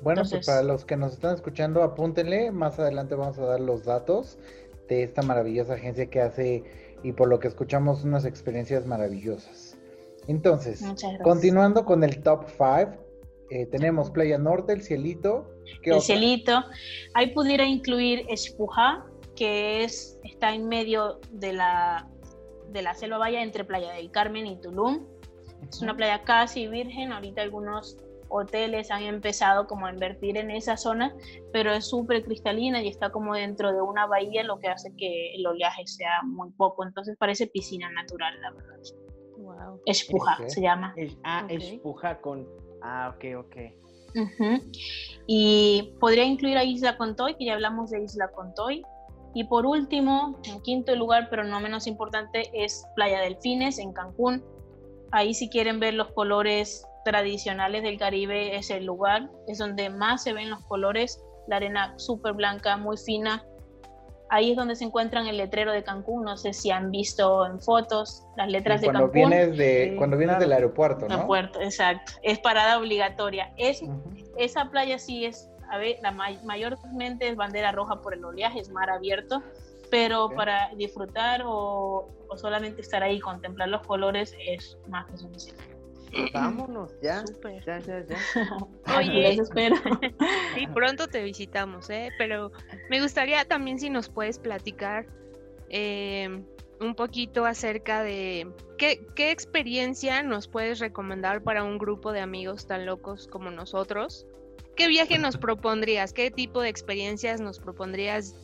[0.01, 2.51] Bueno, Entonces- pues para los que nos están escuchando, apúntenle.
[2.51, 4.37] Más adelante vamos a dar los datos
[4.87, 6.63] de esta maravillosa agencia que hace
[7.03, 9.77] y por lo que escuchamos unas experiencias maravillosas.
[10.27, 10.83] Entonces,
[11.23, 12.91] continuando con el top 5,
[13.71, 15.49] tenemos Playa Norte, El Cielito.
[15.81, 16.05] ¿qué el otra?
[16.05, 16.63] cielito.
[17.13, 22.07] Ahí pudiera incluir Espujá, que es, está en medio de la,
[22.71, 25.05] de la selva valla entre Playa del Carmen y Tulum.
[25.69, 27.97] Es una playa casi virgen, ahorita algunos
[28.31, 31.13] hoteles han empezado como a invertir en esa zona,
[31.51, 35.33] pero es súper cristalina y está como dentro de una bahía, lo que hace que
[35.35, 38.77] el oleaje sea muy poco, entonces parece piscina natural, la verdad.
[39.37, 39.81] Wow.
[39.85, 40.47] Espujá Ok.
[40.49, 40.93] se llama.
[40.97, 41.51] Es- ah, Ok.
[41.51, 42.47] espuja con...
[42.81, 43.55] Ah, ok, ok.
[44.15, 44.61] Ujú.
[45.27, 48.83] Y podría incluir a Isla Contoy, que ya hablamos de Isla Contoy.
[49.33, 54.43] Y por último, en quinto lugar, pero no menos importante, es Playa Delfines en Cancún.
[55.11, 60.23] Ahí si quieren ver los colores tradicionales del Caribe es el lugar, es donde más
[60.23, 63.43] se ven los colores, la arena súper blanca, muy fina.
[64.29, 67.59] Ahí es donde se encuentran el letrero de Cancún, no sé si han visto en
[67.59, 69.29] fotos las letras de cuando Cancún.
[69.29, 71.15] vienes de, Sí, cuando vienes del aeropuerto, ¿no?
[71.15, 72.13] Aeropuerto, exacto.
[72.23, 73.51] Es parada obligatoria.
[73.57, 73.81] Es
[74.37, 78.59] esa playa sí es, a ver, la may- mayormente es bandera roja por el oleaje,
[78.59, 79.41] es mar abierto,
[79.89, 85.17] pero para disfrutar o, o solamente estar ahí y contemplar los colores es más que
[85.17, 85.61] suficiente.
[86.33, 87.25] Vámonos, ya.
[87.25, 87.63] Súper.
[87.65, 88.17] Ya, ya, ya.
[88.97, 89.35] Oye.
[89.35, 89.75] Los espero.
[90.55, 92.09] Sí, pronto te visitamos, ¿eh?
[92.17, 92.51] Pero
[92.89, 95.05] me gustaría también si nos puedes platicar
[95.69, 96.43] eh,
[96.81, 102.67] un poquito acerca de qué, qué experiencia nos puedes recomendar para un grupo de amigos
[102.67, 104.25] tan locos como nosotros.
[104.75, 106.11] ¿Qué viaje nos propondrías?
[106.11, 108.35] ¿Qué tipo de experiencias nos propondrías,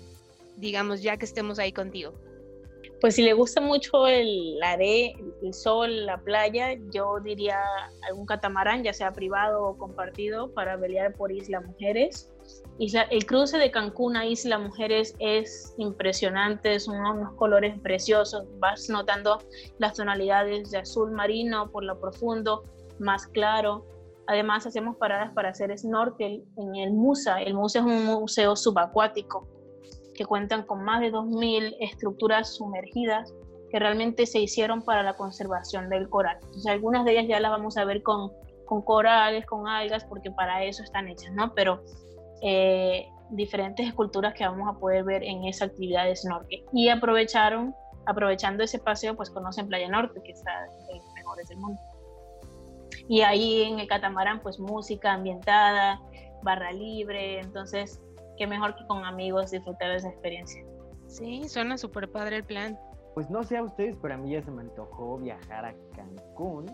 [0.56, 2.14] digamos, ya que estemos ahí contigo?
[3.00, 7.60] Pues si le gusta mucho el are, el sol, la playa, yo diría
[8.08, 12.32] algún catamarán, ya sea privado o compartido, para velear por Isla Mujeres.
[12.80, 19.40] El cruce de Cancún a Isla Mujeres es impresionante, son unos colores preciosos, vas notando
[19.78, 22.64] las tonalidades de azul marino por lo profundo,
[22.98, 23.86] más claro.
[24.26, 27.42] Además hacemos paradas para hacer snorkel en el Musa.
[27.42, 29.48] El Musa es un museo subacuático
[30.18, 33.34] que cuentan con más de 2.000 estructuras sumergidas
[33.70, 36.38] que realmente se hicieron para la conservación del coral.
[36.42, 38.32] Entonces, algunas de ellas ya las vamos a ver con,
[38.66, 41.54] con corales, con algas, porque para eso están hechas, ¿no?
[41.54, 41.84] Pero
[42.42, 46.64] eh, diferentes esculturas que vamos a poder ver en esa actividad de snorkel.
[46.74, 47.76] Y aprovecharon,
[48.06, 50.52] aprovechando ese paseo, pues conocen Playa Norte, que está
[50.88, 51.82] de las mejores del mundo.
[53.10, 56.02] Y ahí en el catamarán, pues música ambientada,
[56.42, 58.02] barra libre, entonces
[58.38, 60.64] qué mejor que con amigos disfrutar de esa experiencia.
[61.08, 62.78] Sí, suena súper padre el plan.
[63.14, 66.66] Pues no sé a ustedes, pero a mí ya se me antojó viajar a Cancún.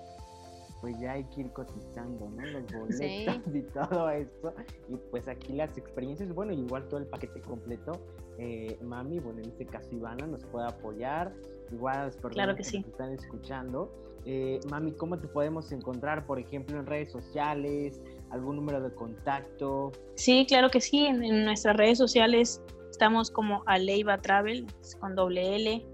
[0.81, 2.41] Pues ya hay que ir cotizando, ¿no?
[2.45, 3.25] Los boletos Sí.
[3.53, 4.53] y todo eso.
[4.89, 7.93] Y pues aquí las experiencias, bueno, igual todo el paquete completo.
[8.37, 11.31] Eh, mami, bueno, en este caso Ivana nos puede apoyar.
[11.71, 12.79] Igual a las personas Claro que que sí.
[12.79, 13.93] nos están escuchando.
[14.25, 18.01] Eh, mami, ¿cómo te podemos encontrar, por ejemplo, en redes sociales?
[18.33, 19.91] ¿Algún número de contacto?
[20.15, 21.05] Sí, claro que sí.
[21.05, 24.65] En, nuestras redes sociales estamos como Aleiva Travel
[24.99, 25.85] con doble L.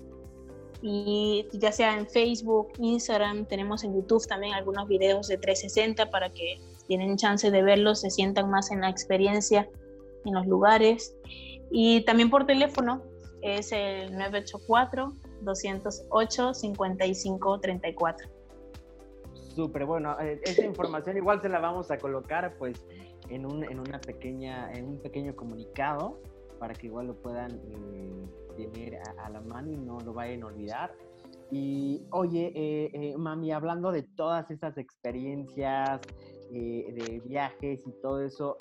[0.81, 6.29] Y ya sea en Facebook, Instagram, tenemos en YouTube también algunos videos de 360 para
[6.29, 9.67] que tienen chance de verlos, se sientan más en la experiencia
[10.23, 11.13] en los lugares.
[11.69, 13.03] Y también por teléfono
[13.41, 14.13] es el
[15.43, 18.38] 984-208-5534.
[19.59, 20.17] Súper bueno.
[20.21, 22.85] eh, esa información igual se la vamos a colocar pues
[23.27, 26.21] en, un, en una pequeña, en un pequeño comunicado
[26.59, 30.43] para que igual lo puedan eh, tener a, a la mano y no lo vayan
[30.43, 30.95] a olvidar.
[31.51, 35.99] Y oye, eh, eh, mami, hablando de todas estas experiencias
[36.53, 38.55] eh, de viajes y todo eso,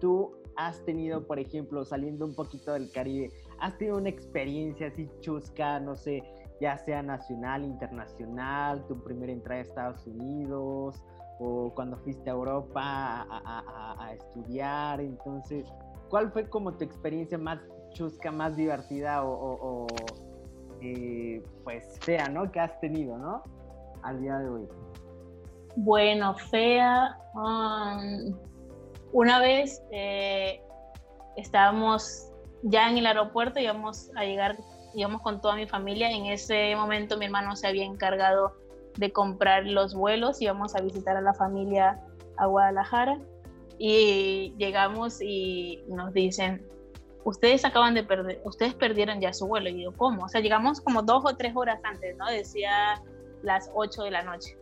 [0.00, 3.30] tú has tenido, por ejemplo, saliendo un poquito del Caribe,
[3.60, 6.22] has tenido una experiencia así chusca, no sé,
[6.60, 11.02] ya sea nacional, internacional, tu primera entrada a Estados Unidos
[11.40, 15.00] o cuando fuiste a Europa a, estudiar.
[15.00, 15.66] Entonces,
[16.08, 17.58] ¿cuál fue como tu experiencia más
[17.92, 19.86] chusca, más divertida o,
[20.80, 22.50] eh, pues fea, ¿no?
[22.50, 23.42] Que has tenido, ¿no?
[24.02, 24.68] Al día de hoy.
[25.76, 27.18] Bueno, fea.
[27.34, 28.34] um,
[29.12, 30.60] una vez eh,
[31.36, 32.30] estábamos
[32.64, 34.56] ya en el aeropuerto, íbamos a llegar,
[34.94, 36.10] íbamos con toda mi familia.
[36.10, 38.54] En ese momento mi hermano se había encargado
[38.96, 42.00] de comprar los vuelos, íbamos a visitar a la familia
[42.36, 43.18] a Guadalajara
[43.78, 46.66] y llegamos y nos dicen,
[47.24, 49.68] ustedes acaban de perder, ustedes perdieron ya su vuelo.
[49.68, 50.24] Y digo, ¿cómo?
[50.24, 52.26] O sea, llegamos como dos o tres horas antes, ¿no?
[52.30, 53.02] Decía
[53.42, 54.56] las 8 de la noche.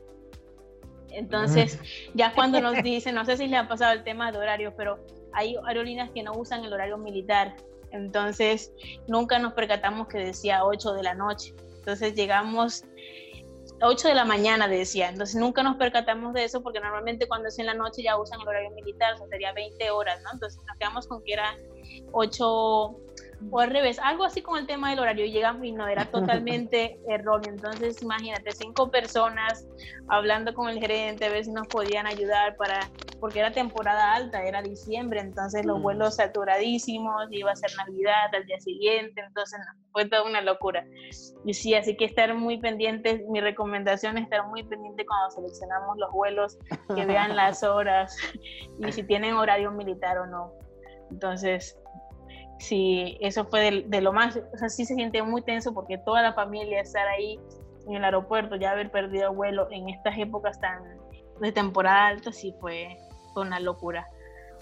[1.10, 1.78] Entonces,
[2.14, 4.98] ya cuando nos dicen, no sé si les ha pasado el tema de horario, pero
[5.32, 7.54] hay aerolíneas que no usan el horario militar.
[7.92, 8.72] Entonces,
[9.06, 11.54] nunca nos percatamos que decía 8 de la noche.
[11.78, 12.84] Entonces, llegamos
[13.82, 15.08] 8 de la mañana, decía.
[15.08, 18.40] Entonces, nunca nos percatamos de eso porque normalmente cuando es en la noche ya usan
[18.40, 20.30] el horario militar, o sea, sería 20 horas, ¿no?
[20.32, 21.56] Entonces, nos quedamos con que era
[22.12, 22.96] 8
[23.50, 25.26] o al revés, algo así con el tema del horario.
[25.26, 27.52] Llegamos y no, era totalmente erróneo.
[27.52, 29.66] Entonces, imagínate, cinco personas
[30.08, 34.42] hablando con el gerente, a ver si nos podían ayudar para, porque era temporada alta,
[34.44, 35.82] era diciembre, entonces los Mm.
[35.82, 40.86] vuelos saturadísimos, iba a ser Navidad al día siguiente, entonces no, fue toda una locura.
[41.44, 45.98] Y sí, así que estar muy pendientes, mi recomendación es estar muy pendiente cuando seleccionamos
[45.98, 46.58] los vuelos,
[46.94, 48.16] que vean las horas
[48.78, 50.52] y si tienen horario militar o no.
[51.10, 51.78] Entonces,
[52.62, 55.98] sí, eso fue de, de lo más, o sea, sí se siente muy tenso porque
[55.98, 57.38] toda la familia estar ahí
[57.86, 60.82] en el aeropuerto, ya haber perdido el vuelo en estas épocas tan
[61.40, 62.96] de temporada alta, sí fue,
[63.34, 64.06] fue una locura.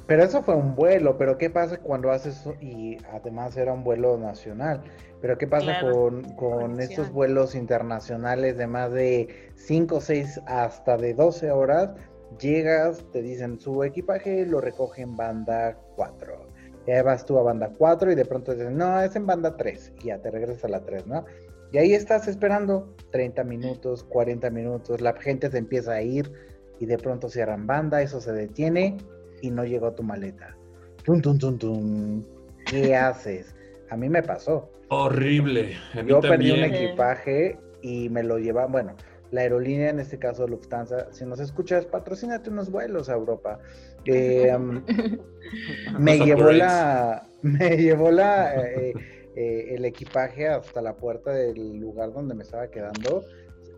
[0.07, 2.49] Pero eso fue un vuelo, pero ¿qué pasa cuando haces?
[2.61, 4.83] Y además era un vuelo nacional.
[5.21, 5.93] Pero ¿qué pasa Claro.
[5.93, 11.95] con, con estos vuelos internacionales de más de 5, 6, hasta de 12 horas?
[12.41, 16.50] Llegas, te dicen su equipaje lo recoge en banda 4.
[16.87, 19.93] Ya vas tú a banda 4 y de pronto dicen, no, es en banda 3.
[20.03, 21.25] Y ya te regresas a la 3, ¿no?
[21.73, 26.33] Y ahí estás esperando 30 minutos, 40 minutos, la gente se empieza a ir,
[26.81, 28.97] y de pronto cierran banda, eso se detiene
[29.43, 30.57] y no llegó tu maleta.
[31.05, 32.25] Tum, tum, tum, tum.
[32.66, 33.55] ¿Qué haces?
[33.90, 34.71] A mí me pasó.
[34.88, 35.77] Horrible.
[35.95, 36.85] A mí Yo perdí un también.
[36.87, 38.97] equipaje y me lo lleva, bueno,
[39.31, 43.59] la aerolínea, en este caso Lufthansa, si nos escuchas, patrocínate unos vuelos a Europa.
[44.05, 44.57] Eh,
[45.99, 48.95] me llevó la, me llevó la, eh,
[49.37, 53.23] eh, el equipaje hasta la puerta del lugar donde me estaba quedando,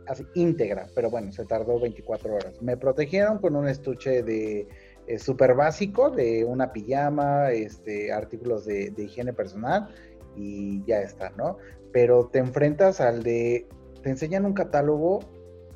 [0.06, 2.62] así íntegra, pero bueno, se tardó 24 horas.
[2.62, 4.66] Me protegieron con un estuche de
[5.06, 9.88] eh, súper básico, de una pijama, este, artículos de, de higiene personal
[10.36, 11.58] y ya está, ¿no?
[11.92, 13.66] Pero te enfrentas al de,
[14.02, 15.20] te enseñan un catálogo,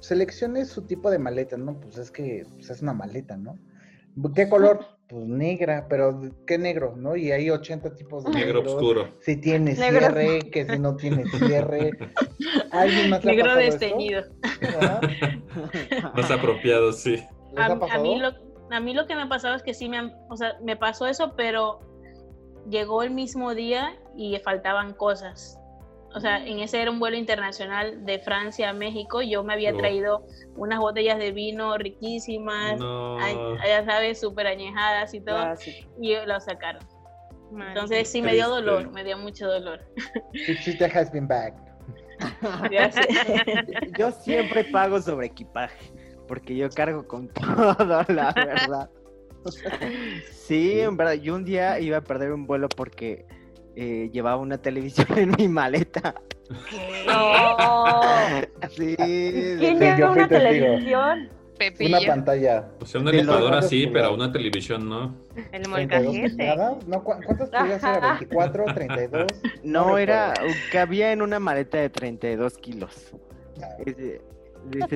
[0.07, 1.79] selecciones su tipo de maleta, ¿no?
[1.81, 3.59] Pues es que pues es una maleta, ¿no?
[4.35, 4.87] ¿Qué color?
[5.09, 6.95] Pues negra, pero ¿qué negro?
[6.97, 7.17] ¿No?
[7.17, 8.75] Y hay 80 tipos de Negro negros.
[8.75, 9.09] oscuro.
[9.21, 10.01] Si tiene Negro.
[10.01, 11.91] cierre, que si no tiene cierre.
[12.73, 14.25] ¿Alguien más Negro desteñido.
[16.15, 17.23] Más apropiado, sí.
[17.53, 18.33] ¿Les A, a mí lo,
[18.71, 20.77] a mí lo que me ha pasado es que sí me han, o sea, me
[20.77, 21.79] pasó eso, pero
[22.69, 25.56] llegó el mismo día y faltaban cosas.
[26.17, 29.21] O sea, en ese era un vuelo internacional de Francia a México.
[29.21, 29.77] Yo me había Oh.
[29.77, 30.25] traído
[30.57, 33.19] unas botellas de vino riquísimas, No.
[33.63, 35.89] ya sabes, súper añejadas y todo, Clásico.
[36.01, 36.83] y lo sacaron.
[37.69, 39.85] Entonces sí me dio dolor, me dio mucho dolor.
[40.33, 41.55] Chichita has been back.
[42.73, 43.03] Ya sé.
[43.99, 45.93] Yo siempre pago sobre equipaje,
[46.27, 47.77] porque yo cargo con todo,
[48.09, 48.91] la verdad.
[50.33, 53.27] Sí, en verdad, yo un día iba a perder un vuelo porque
[53.77, 56.15] eh, llevaba una televisión en mi maleta.
[57.07, 57.37] No.
[58.71, 60.39] Sí, ¿Quién Sí, lleva fui una testigo.
[60.65, 61.29] televisión?
[61.59, 62.69] Pepillo, Una pantalla.
[62.81, 65.15] O sea, una licuadora sí, pero una televisión no.
[65.53, 66.57] el 32 molcajete.
[66.87, 68.13] No, ¿cu- ¿Cuántas pulgadas era?
[68.13, 68.21] Ajá.
[68.21, 68.65] ¿24?
[68.75, 69.27] ¿32?
[69.63, 70.55] No, era recuerdo.
[70.71, 73.13] que había en una maleta de 32 kilos.
[73.87, 74.21] Ese-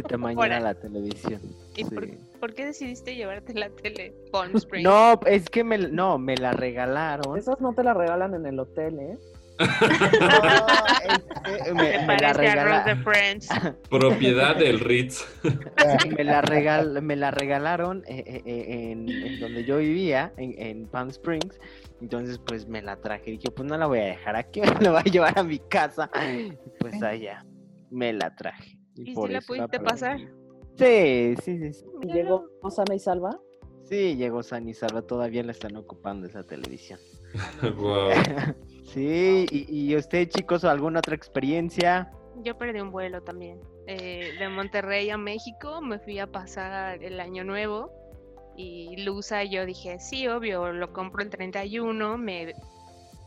[0.09, 0.73] tamaño era Ahora.
[0.73, 1.41] la televisión.
[1.77, 2.19] ¿Y por, Sí.
[2.41, 4.85] por qué decidiste llevarte la tele Palm Springs?
[4.85, 7.37] No, es que me, no, me la regalaron.
[7.39, 9.19] Esas no te las regalan en el hotel, ¿eh?
[9.61, 13.05] No, es que me, Me la parece a Rose de regalaron.
[13.05, 13.49] Friends.
[13.91, 15.25] Propiedad del Ritz.
[16.17, 20.55] me la, regal, me la regalaron eh, eh, eh, en, en donde yo vivía, en,
[20.59, 21.59] en Palm Springs.
[22.01, 23.25] Entonces, pues me la traje.
[23.27, 25.43] Y dije, pues no la voy a dejar aquí, me la voy a llevar a
[25.43, 26.11] mi casa.
[26.27, 27.45] Y pues allá
[27.91, 28.79] me la traje.
[29.05, 30.19] ¿Y por si la pudiste pasar?
[30.77, 31.73] Sí, sí, sí.
[31.73, 33.39] Sí, Y llegó sana y salva.
[33.85, 35.03] Sí, llegó San y Salva.
[35.03, 37.01] Todavía la están ocupando esa televisión.
[37.77, 38.11] Wow.
[38.85, 42.11] Sí, y, y usted, chicos, alguna otra experiencia?
[42.43, 43.61] Yo perdí un vuelo también.
[43.87, 47.93] Eh, de Monterrey a México me fui a pasar el año nuevo
[48.57, 52.55] y Lusa yo dije, sí, obvio, lo compro el 31, me,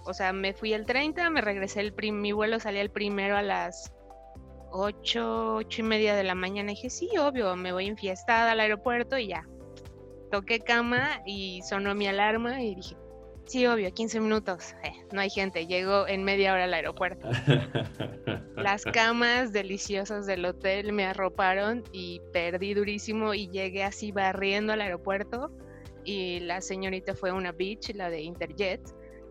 [0.06, 3.36] o sea, me fui el 30, me regresé el prim, mi vuelo salía el primero
[3.38, 3.94] a las
[4.76, 6.72] 8, 8 y media de la mañana.
[6.72, 9.48] dije, sí, obvio, me voy enfiestada al aeropuerto y ya.
[10.32, 12.98] Toqué cama y sonó mi alarma y dije,
[13.46, 14.74] sí, obvio, 15 minutos.
[14.84, 17.30] Eh, no hay gente, llego en media hora al aeropuerto.
[18.56, 24.82] Las camas deliciosas del hotel me arroparon y perdí durísimo y llegué así barriendo al
[24.82, 25.52] aeropuerto
[26.04, 28.82] y la señorita fue una beach, la de Interjet.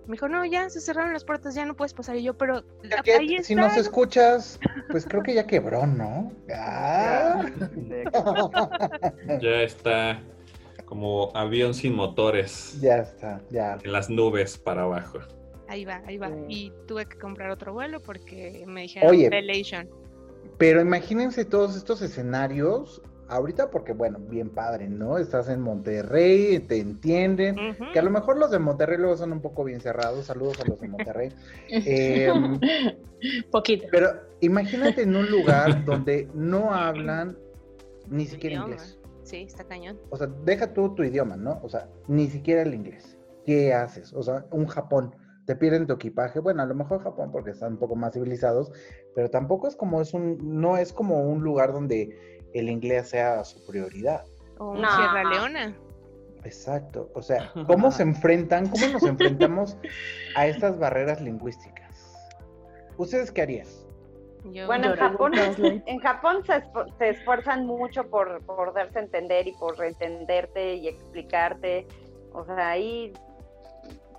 [0.06, 2.16] Me dijo, no, ya se cerraron las puertas, ya no puedes pasar.
[2.16, 3.54] Y yo, pero la- ahí si está.
[3.54, 4.58] nos escuchas,
[4.90, 6.32] pues creo que ya quebró, ¿no?
[6.52, 7.44] Ah.
[9.40, 10.20] ya está
[10.84, 13.78] como avión sin motores ya está, ya.
[13.82, 15.20] en las nubes para abajo.
[15.68, 16.30] Ahí va, ahí va.
[16.48, 19.30] Y tuve que comprar otro vuelo porque me dijeron Oye.
[20.58, 23.00] Pero imagínense todos estos escenarios
[23.32, 25.18] ahorita porque, bueno, bien padre, ¿no?
[25.18, 27.56] Estás en Monterrey, te entienden.
[27.92, 30.26] Que a lo mejor los de Monterrey luego son un poco bien cerrados.
[30.26, 31.30] Saludos a los de Monterrey.
[31.68, 32.58] Em,
[33.50, 33.86] Poquito.
[33.90, 34.08] Pero
[34.40, 37.36] imagínate en un lugar donde no hablan
[38.08, 38.74] ni siquiera Idioma.
[38.74, 38.98] inglés.
[39.22, 39.98] Sí, está cañón.
[40.10, 41.60] O sea, deja tú tu idioma, ¿no?
[41.62, 43.16] O sea, ni siquiera el inglés.
[43.46, 44.12] ¿Qué haces?
[44.12, 45.14] O sea, un Japón.
[45.46, 46.38] Te piden tu equipaje.
[46.40, 48.70] Bueno, a lo mejor Japón porque están un poco más civilizados,
[49.14, 53.44] pero tampoco es como es un, no es como un lugar donde el inglés sea
[53.44, 54.24] su prioridad.
[54.58, 54.96] O un No.
[54.96, 55.76] Sierra Leona.
[56.44, 57.10] Exacto.
[57.14, 59.76] O sea, ¿cómo se enfrentan, cómo nos enfrentamos
[60.36, 62.16] a estas barreras lingüísticas?
[62.96, 63.66] ¿Ustedes qué harían?
[64.44, 65.32] Yo, Bueno, en Japón,
[65.86, 66.64] en Japón se,
[66.98, 71.86] se esfuerzan mucho por, por darse a entender y por entenderte y explicarte.
[72.32, 73.12] O sea, ahí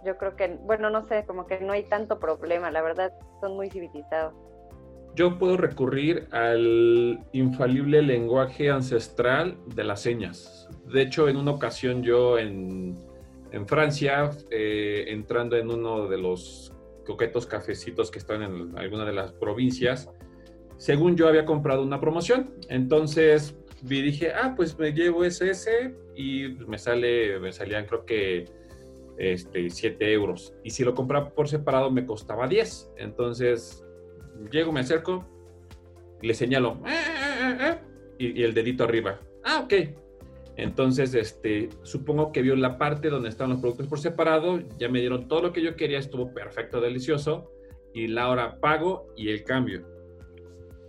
[0.06, 3.56] yo creo que, bueno, no sé, como que no hay tanto problema, la verdad, son
[3.56, 4.34] muy civilizados.
[5.16, 10.68] Yo puedo recurrir al infalible lenguaje ancestral de las señas.
[10.92, 12.98] De hecho, en una ocasión yo en,
[13.68, 16.74] Francia, eh, entrando en uno de los
[17.06, 20.10] coquetos cafecitos que están en alguna de las provincias,
[20.78, 22.56] según yo había comprado una promoción.
[22.70, 28.06] Entonces vi, dije, ah, pues me llevo ese, ese y me sale, me salían creo
[28.06, 28.46] que
[29.18, 30.56] este, 7 euros.
[30.64, 32.94] Y si lo compraba por separado me costaba 10.
[32.98, 33.86] Entonces,
[34.52, 35.26] llego, me acerco,
[36.22, 37.78] le señalo, "Eh, eh, eh, eh",
[38.20, 39.20] y, y el dedito arriba.
[39.44, 39.74] Ah, ok.
[40.56, 45.00] Entonces, este, supongo que vio la parte donde están los productos por separado, ya me
[45.00, 47.52] dieron todo lo que yo quería, estuvo perfecto, delicioso,
[47.94, 49.84] y la hora pago y el cambio.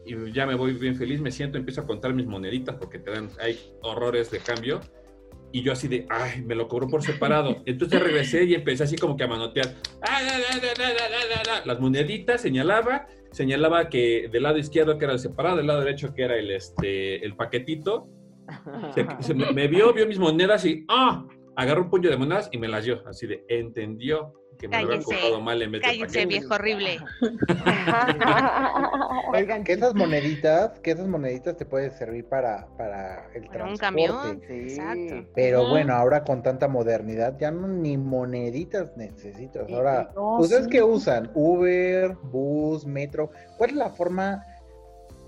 [0.04, 3.10] Y ya me voy bien feliz, me siento, empiezo a contar mis moneditas porque te
[3.10, 4.80] dan, hay horrores de cambio.
[5.54, 7.62] Y yo así de, ay, me lo cobró por separado.
[7.64, 9.72] Entonces regresé y empecé así como que a manotear.
[10.02, 10.18] Ah.
[11.64, 16.12] Las moneditas, señalaba, señalaba que del lado izquierdo que era el separado, del lado derecho
[16.12, 18.08] que era el, este, el paquetito.
[18.94, 21.24] Se- se me, me vio, vio mis monedas y, ah,
[21.54, 23.02] agarró un puño de monedas y me las dio.
[23.06, 24.32] Así de, entendió
[24.64, 26.26] que me lo Cállese, comprado mal en vez de paquete.
[26.26, 26.98] viejo horrible.
[29.32, 33.76] Oigan, Que esas moneditas, que esas moneditas te pueden servir para, para el Para un
[33.76, 33.78] transporte.
[33.78, 34.40] camión.
[34.46, 34.54] Sí.
[34.54, 35.28] Exacto.
[35.34, 39.70] Pero bueno, ahora con tanta modernidad ya no ni moneditas necesitas.
[39.70, 40.70] Ahora, no, ¿ustedes sí.
[40.70, 41.30] qué usan?
[41.34, 43.30] Uber, bus, metro.
[43.58, 44.44] ¿Cuál es la forma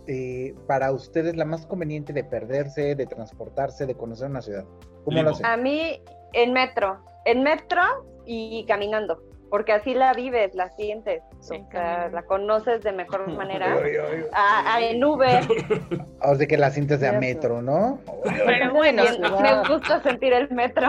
[0.06, 4.64] eh, para ustedes la más conveniente de perderse, de transportarse, de conocer una ciudad?
[5.04, 5.44] ¿Cómo lo hacen?
[5.44, 6.00] A mí
[6.32, 7.82] en metro, en metro
[8.26, 13.28] y caminando, porque así la vives, la sientes, Sí, o sea, la conoces de mejor
[13.36, 13.74] manera.
[13.82, 15.44] Ay, ay, A- a- en Uber,
[16.22, 18.00] O sea, que la sientes de a metro, ¿no?
[18.24, 20.88] Pero bueno, me, me gusta sentir el metro.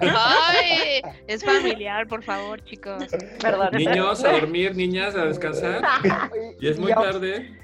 [0.00, 3.04] Ay, es familiar, por favor, chicos.
[3.40, 3.70] Perdón.
[3.72, 5.82] Niños a dormir, niñas a descansar.
[6.60, 7.56] Y es muy tarde.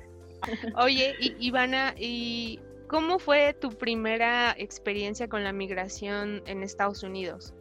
[0.77, 7.55] Oye, y, Ivana, ¿y cómo fue tu primera experiencia con la migración en Estados Unidos?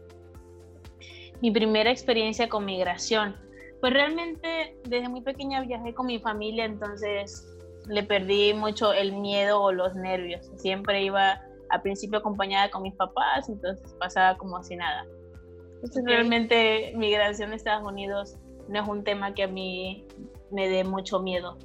[1.41, 3.35] Mi primera experiencia con migración.
[3.81, 9.61] Pues realmente desde muy pequeña viajé con mi familia, entonces le perdí mucho el miedo
[9.61, 10.51] o los nervios.
[10.57, 15.05] Siempre iba al principio acompañada con mis papás, entonces pasaba como si nada.
[15.75, 18.37] Entonces realmente migración a Estados Unidos
[18.67, 20.05] no es un tema que a mí
[20.51, 21.57] me dé mucho miedo,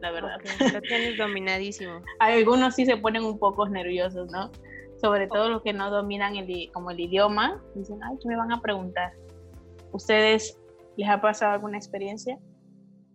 [0.00, 0.36] la verdad.
[0.36, 2.02] Ok, lo tienes dominadísimo.
[2.18, 4.50] Algunos sí se ponen un poco nerviosos, ¿no?
[5.00, 8.52] Sobre todo los que no dominan el, como el idioma, dicen, ay, ¿qué me van
[8.52, 9.12] a preguntar?
[9.92, 10.58] ¿Ustedes
[10.96, 12.38] les ha pasado alguna experiencia?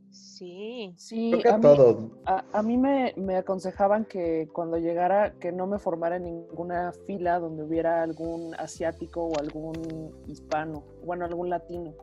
[0.09, 0.93] Sí.
[0.97, 2.11] Sí, Creo que a a mí, todos.
[2.25, 6.91] a, a mí me, me aconsejaban que cuando llegara que no me formara en ninguna
[7.05, 11.93] fila donde hubiera algún asiático o algún hispano, bueno, algún latino,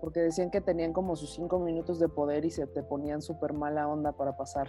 [0.00, 3.52] porque decían que tenían como sus cinco minutos de poder y se te ponían súper
[3.52, 4.68] mala onda para pasar.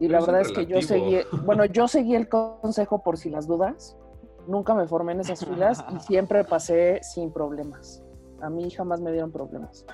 [0.00, 3.16] Y Pero la verdad es es que yo seguí, bueno, yo seguí el consejo por
[3.18, 3.96] si las dudas,
[4.46, 8.02] nunca me formé en esas filas y siempre pasé sin problemas.
[8.40, 9.86] A mí jamás me dieron problemas.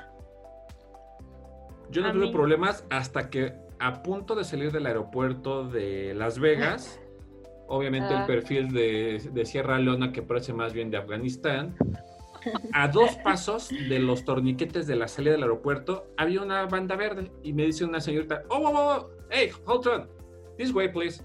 [1.90, 6.14] Yo no A tuve mí- problemas hasta que a punto de salir del aeropuerto de
[6.14, 7.00] Las Vegas,
[7.68, 8.26] obviamente el Ah.
[8.26, 11.76] perfil de, de Sierra Leona que parece más bien de Afganistán,
[12.72, 17.30] a dos pasos de los torniquetes de la salida del aeropuerto había una banda verde
[17.42, 20.08] y me dice una señorita, oh, oh, oh, oh, hey, hold on,
[20.56, 21.22] this way please.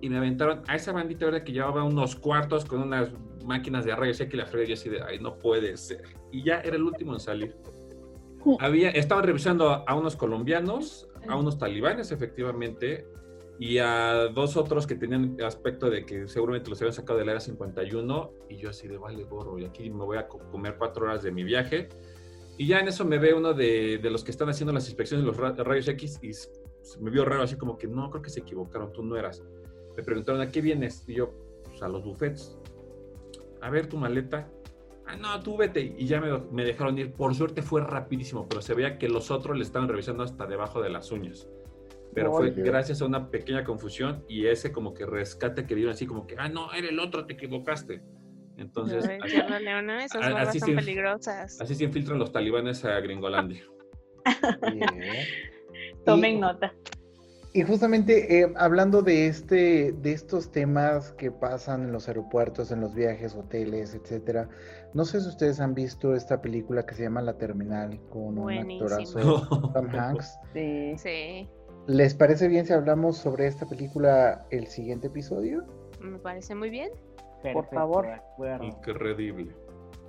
[0.00, 3.10] Y me aventaron a esa bandita verde que llevaba unos cuartos con unas
[3.44, 6.02] máquinas de rayos X y la fregué y yo así de, ay, no puede ser.
[6.30, 7.56] Y ya era el último en salir.
[8.60, 13.06] Había, estaban revisando a, unos colombianos, a unos talibanes efectivamente,
[13.58, 17.40] y a dos otros que tenían aspecto de que seguramente los habían sacado del área
[17.40, 21.06] 51, y yo así de vale gorro, y aquí me voy a co- comer cuatro
[21.06, 21.88] horas de mi viaje.
[22.58, 25.24] Y ya en eso me ve uno de, de los que están haciendo las inspecciones
[25.24, 26.32] de los ra- rayos X y
[26.84, 29.42] se me vio raro, así como que no, creo que se equivocaron, tú no eras.
[29.96, 31.04] Me preguntaron, ¿a qué vienes?
[31.08, 31.32] Y yo,
[31.64, 32.58] pues a los buffets.
[33.62, 34.50] A ver tu maleta.
[35.06, 35.80] Ah, no, tú vete.
[35.80, 37.12] Y ya me, me dejaron ir.
[37.12, 40.82] Por suerte fue rapidísimo, pero se veía que los otros le estaban revisando hasta debajo
[40.82, 41.48] de las uñas.
[42.14, 42.62] Pero fue Oye.
[42.62, 46.36] gracias a una pequeña confusión y ese como que rescate que dieron así como que,
[46.38, 48.02] ah, no, era el otro, te equivocaste.
[48.56, 50.74] Entonces, Ay, así, esas a- barbas así son sí.
[50.76, 51.60] peligrosas.
[51.60, 53.64] así se infiltran los talibanes a Gringolandia.
[54.72, 54.88] Bien.
[56.04, 56.72] Tomen Y- nota.
[57.56, 62.80] Y justamente eh, hablando de este, de estos temas que pasan en los aeropuertos, en
[62.80, 64.48] los viajes, hoteles, etcétera,
[64.92, 68.50] no sé si ustedes han visto esta película que se llama La Terminal con un
[68.52, 70.36] actorazo Tom Hanks.
[70.52, 70.94] Sí.
[70.98, 71.48] Sí,
[71.86, 75.64] ¿Les parece bien si hablamos sobre esta película el siguiente episodio?
[76.00, 76.90] me parece muy bien.
[77.40, 78.06] Perfecto, favor.
[78.62, 79.54] Increíble.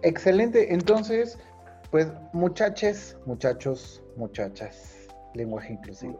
[0.01, 1.37] Excelente, entonces,
[1.91, 4.94] pues muchaches, muchachos, muchachas,
[5.35, 6.17] lenguaje inclusivo.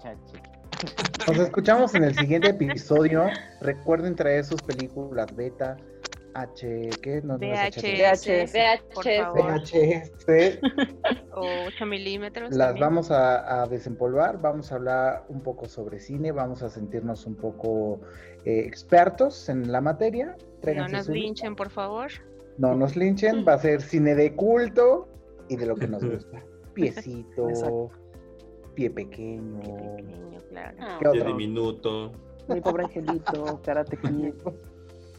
[1.28, 3.28] Nos escuchamos en el siguiente episodio.
[3.62, 5.78] Recuerden traer sus películas beta,
[6.34, 7.22] H, ¿qué?
[7.24, 8.54] No, no es VHS, VHS.
[9.24, 9.62] favor.
[9.62, 10.60] VHS.
[11.34, 12.52] O 8 milímetros.
[12.52, 12.86] Las también.
[12.88, 17.36] vamos a, a desempolvar, vamos a hablar un poco sobre cine, vamos a sentirnos un
[17.36, 18.02] poco
[18.44, 20.36] eh, expertos en la materia.
[20.38, 22.12] No Tráiganse nos su- linchen, por favor.
[22.58, 25.08] No nos linchen, va a ser cine de culto
[25.50, 26.44] y de lo que nos gusta.
[26.74, 27.92] Piecito, Exacto.
[28.76, 29.60] Pie pequeño.
[29.62, 30.78] Pequeño, claro.
[30.80, 30.98] Ah.
[31.00, 31.32] ¿Qué Qué otro?
[31.32, 32.12] diminuto.
[32.48, 34.34] Mi pobre angelito, Karate Kid.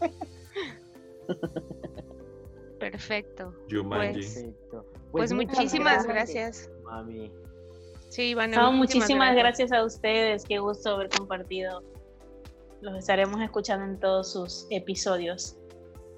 [2.79, 3.55] Perfecto.
[3.71, 4.13] Jumanji.
[4.21, 4.85] Pues- Perfecto.
[5.13, 6.71] Pues muchas muchísimas gracias.
[6.85, 7.33] Mami.
[8.11, 8.57] Sí, Ivana.
[8.59, 10.45] No, muchísimas gracias a ustedes.
[10.45, 11.83] Qué gusto haber compartido.
[12.83, 15.57] Los estaremos escuchando en todos sus episodios.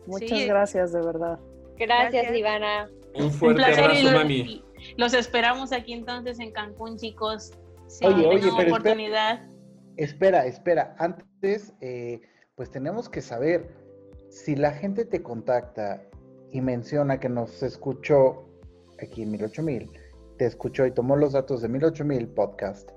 [0.07, 0.47] Muchas Sí.
[0.47, 1.39] gracias, de verdad.
[1.78, 2.36] Gracias, Gracias.
[2.36, 2.91] Ivana.
[3.14, 4.64] Un Un fuerte abrazo, mami.
[4.97, 7.53] Los esperamos aquí entonces en Cancún, chicos.
[7.87, 9.47] Sí, Oye, Si oye, pero oportunidad.
[9.97, 12.20] Espera, espera, antes, eh,
[12.55, 13.74] pues tenemos que saber
[14.31, 16.03] si la gente te contacta
[16.53, 18.49] y menciona que nos escuchó
[19.03, 19.91] aquí en 18000,
[20.39, 22.91] te escuchó y tomó los datos de 18000 podcast.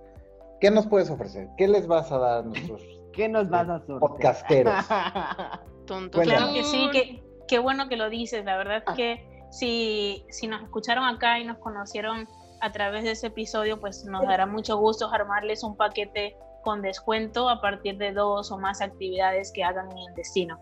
[0.60, 1.48] ¿Qué nos puedes ofrecer?
[1.58, 2.82] ¿Qué les vas a dar a nuestros
[3.14, 4.00] ¿Qué nos vas a sortear?
[4.00, 4.74] podcasteros?
[5.88, 6.28] Cuéntanos.
[6.28, 8.46] Claro que sí, que, qué bueno que lo dices.
[8.46, 8.92] La verdad Ah.
[8.92, 12.28] es que si, si nos escucharon acá y nos conocieron
[12.62, 17.50] a través de ese episodio, pues nos dará mucho gusto armarles un paquete con descuento
[17.50, 20.60] a partir de dos o más actividades que hagan en el destino.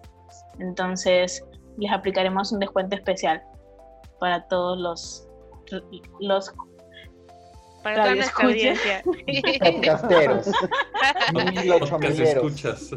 [0.59, 1.45] Entonces,
[1.77, 3.43] les aplicaremos un descuento especial
[4.19, 5.27] para todos los,
[6.19, 6.53] los
[7.83, 9.03] Para toda Radio nuestra escucha.
[9.03, 9.03] audiencia.
[9.71, 10.45] Podcasteros.
[11.33, 12.19] Podcast 1800.
[12.19, 12.91] escuchas.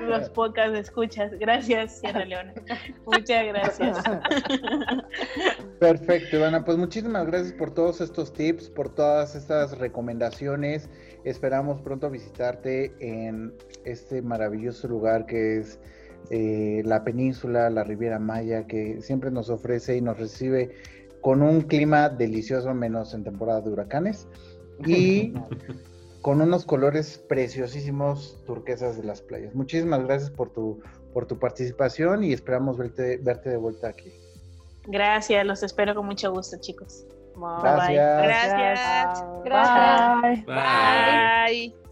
[0.00, 1.32] los pocas escuchas.
[1.38, 2.54] Gracias, Sierra Leona.
[3.06, 3.98] Muchas gracias.
[5.78, 6.64] Perfecto, Ivana.
[6.64, 10.88] Pues muchísimas gracias por todos estos tips, por todas estas recomendaciones.
[11.24, 13.54] Esperamos pronto visitarte en
[13.84, 15.78] este maravilloso lugar que es
[16.30, 20.70] eh, la península, la Riviera Maya, que siempre nos ofrece y nos recibe
[21.20, 24.26] con un clima delicioso, menos en temporada de huracanes.
[24.86, 25.34] Y
[26.22, 29.54] con unos colores preciosísimos turquesas de las playas.
[29.54, 30.80] Muchísimas gracias por tu,
[31.12, 34.12] por tu participación y esperamos verte, verte de vuelta aquí.
[34.86, 37.06] Gracias, los espero con mucho gusto, chicos.
[37.36, 38.22] Gracias.
[38.22, 39.24] Gracias.
[39.44, 40.44] Gracias.
[40.46, 40.54] Bye.
[40.54, 41.74] Bye.
[41.74, 41.89] Bye.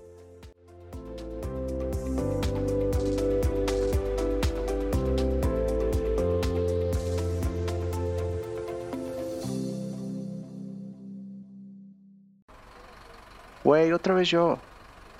[13.68, 14.56] Güey, otra vez yo.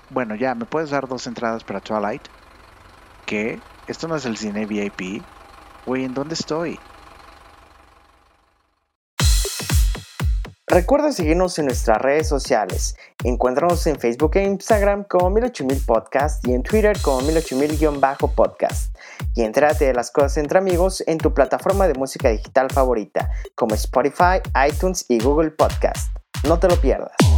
[0.09, 2.23] Bueno, ya, ¿me puedes dar dos entradas para Twilight?
[3.27, 3.59] ¿Qué?
[3.85, 5.21] ¿Esto no es el cine VIP?
[5.85, 6.79] Güey, ¿en dónde estoy?
[10.65, 12.95] Recuerda seguirnos en nuestras redes sociales.
[13.23, 18.95] Encuéntranos en Facebook e Instagram como 18000 Podcast y en Twitter como 18000-podcast.
[19.35, 23.75] Y entérate de las cosas entre amigos en tu plataforma de música digital favorita como
[23.75, 26.11] Spotify, iTunes y Google Podcast.
[26.47, 27.28] No te lo pierdas.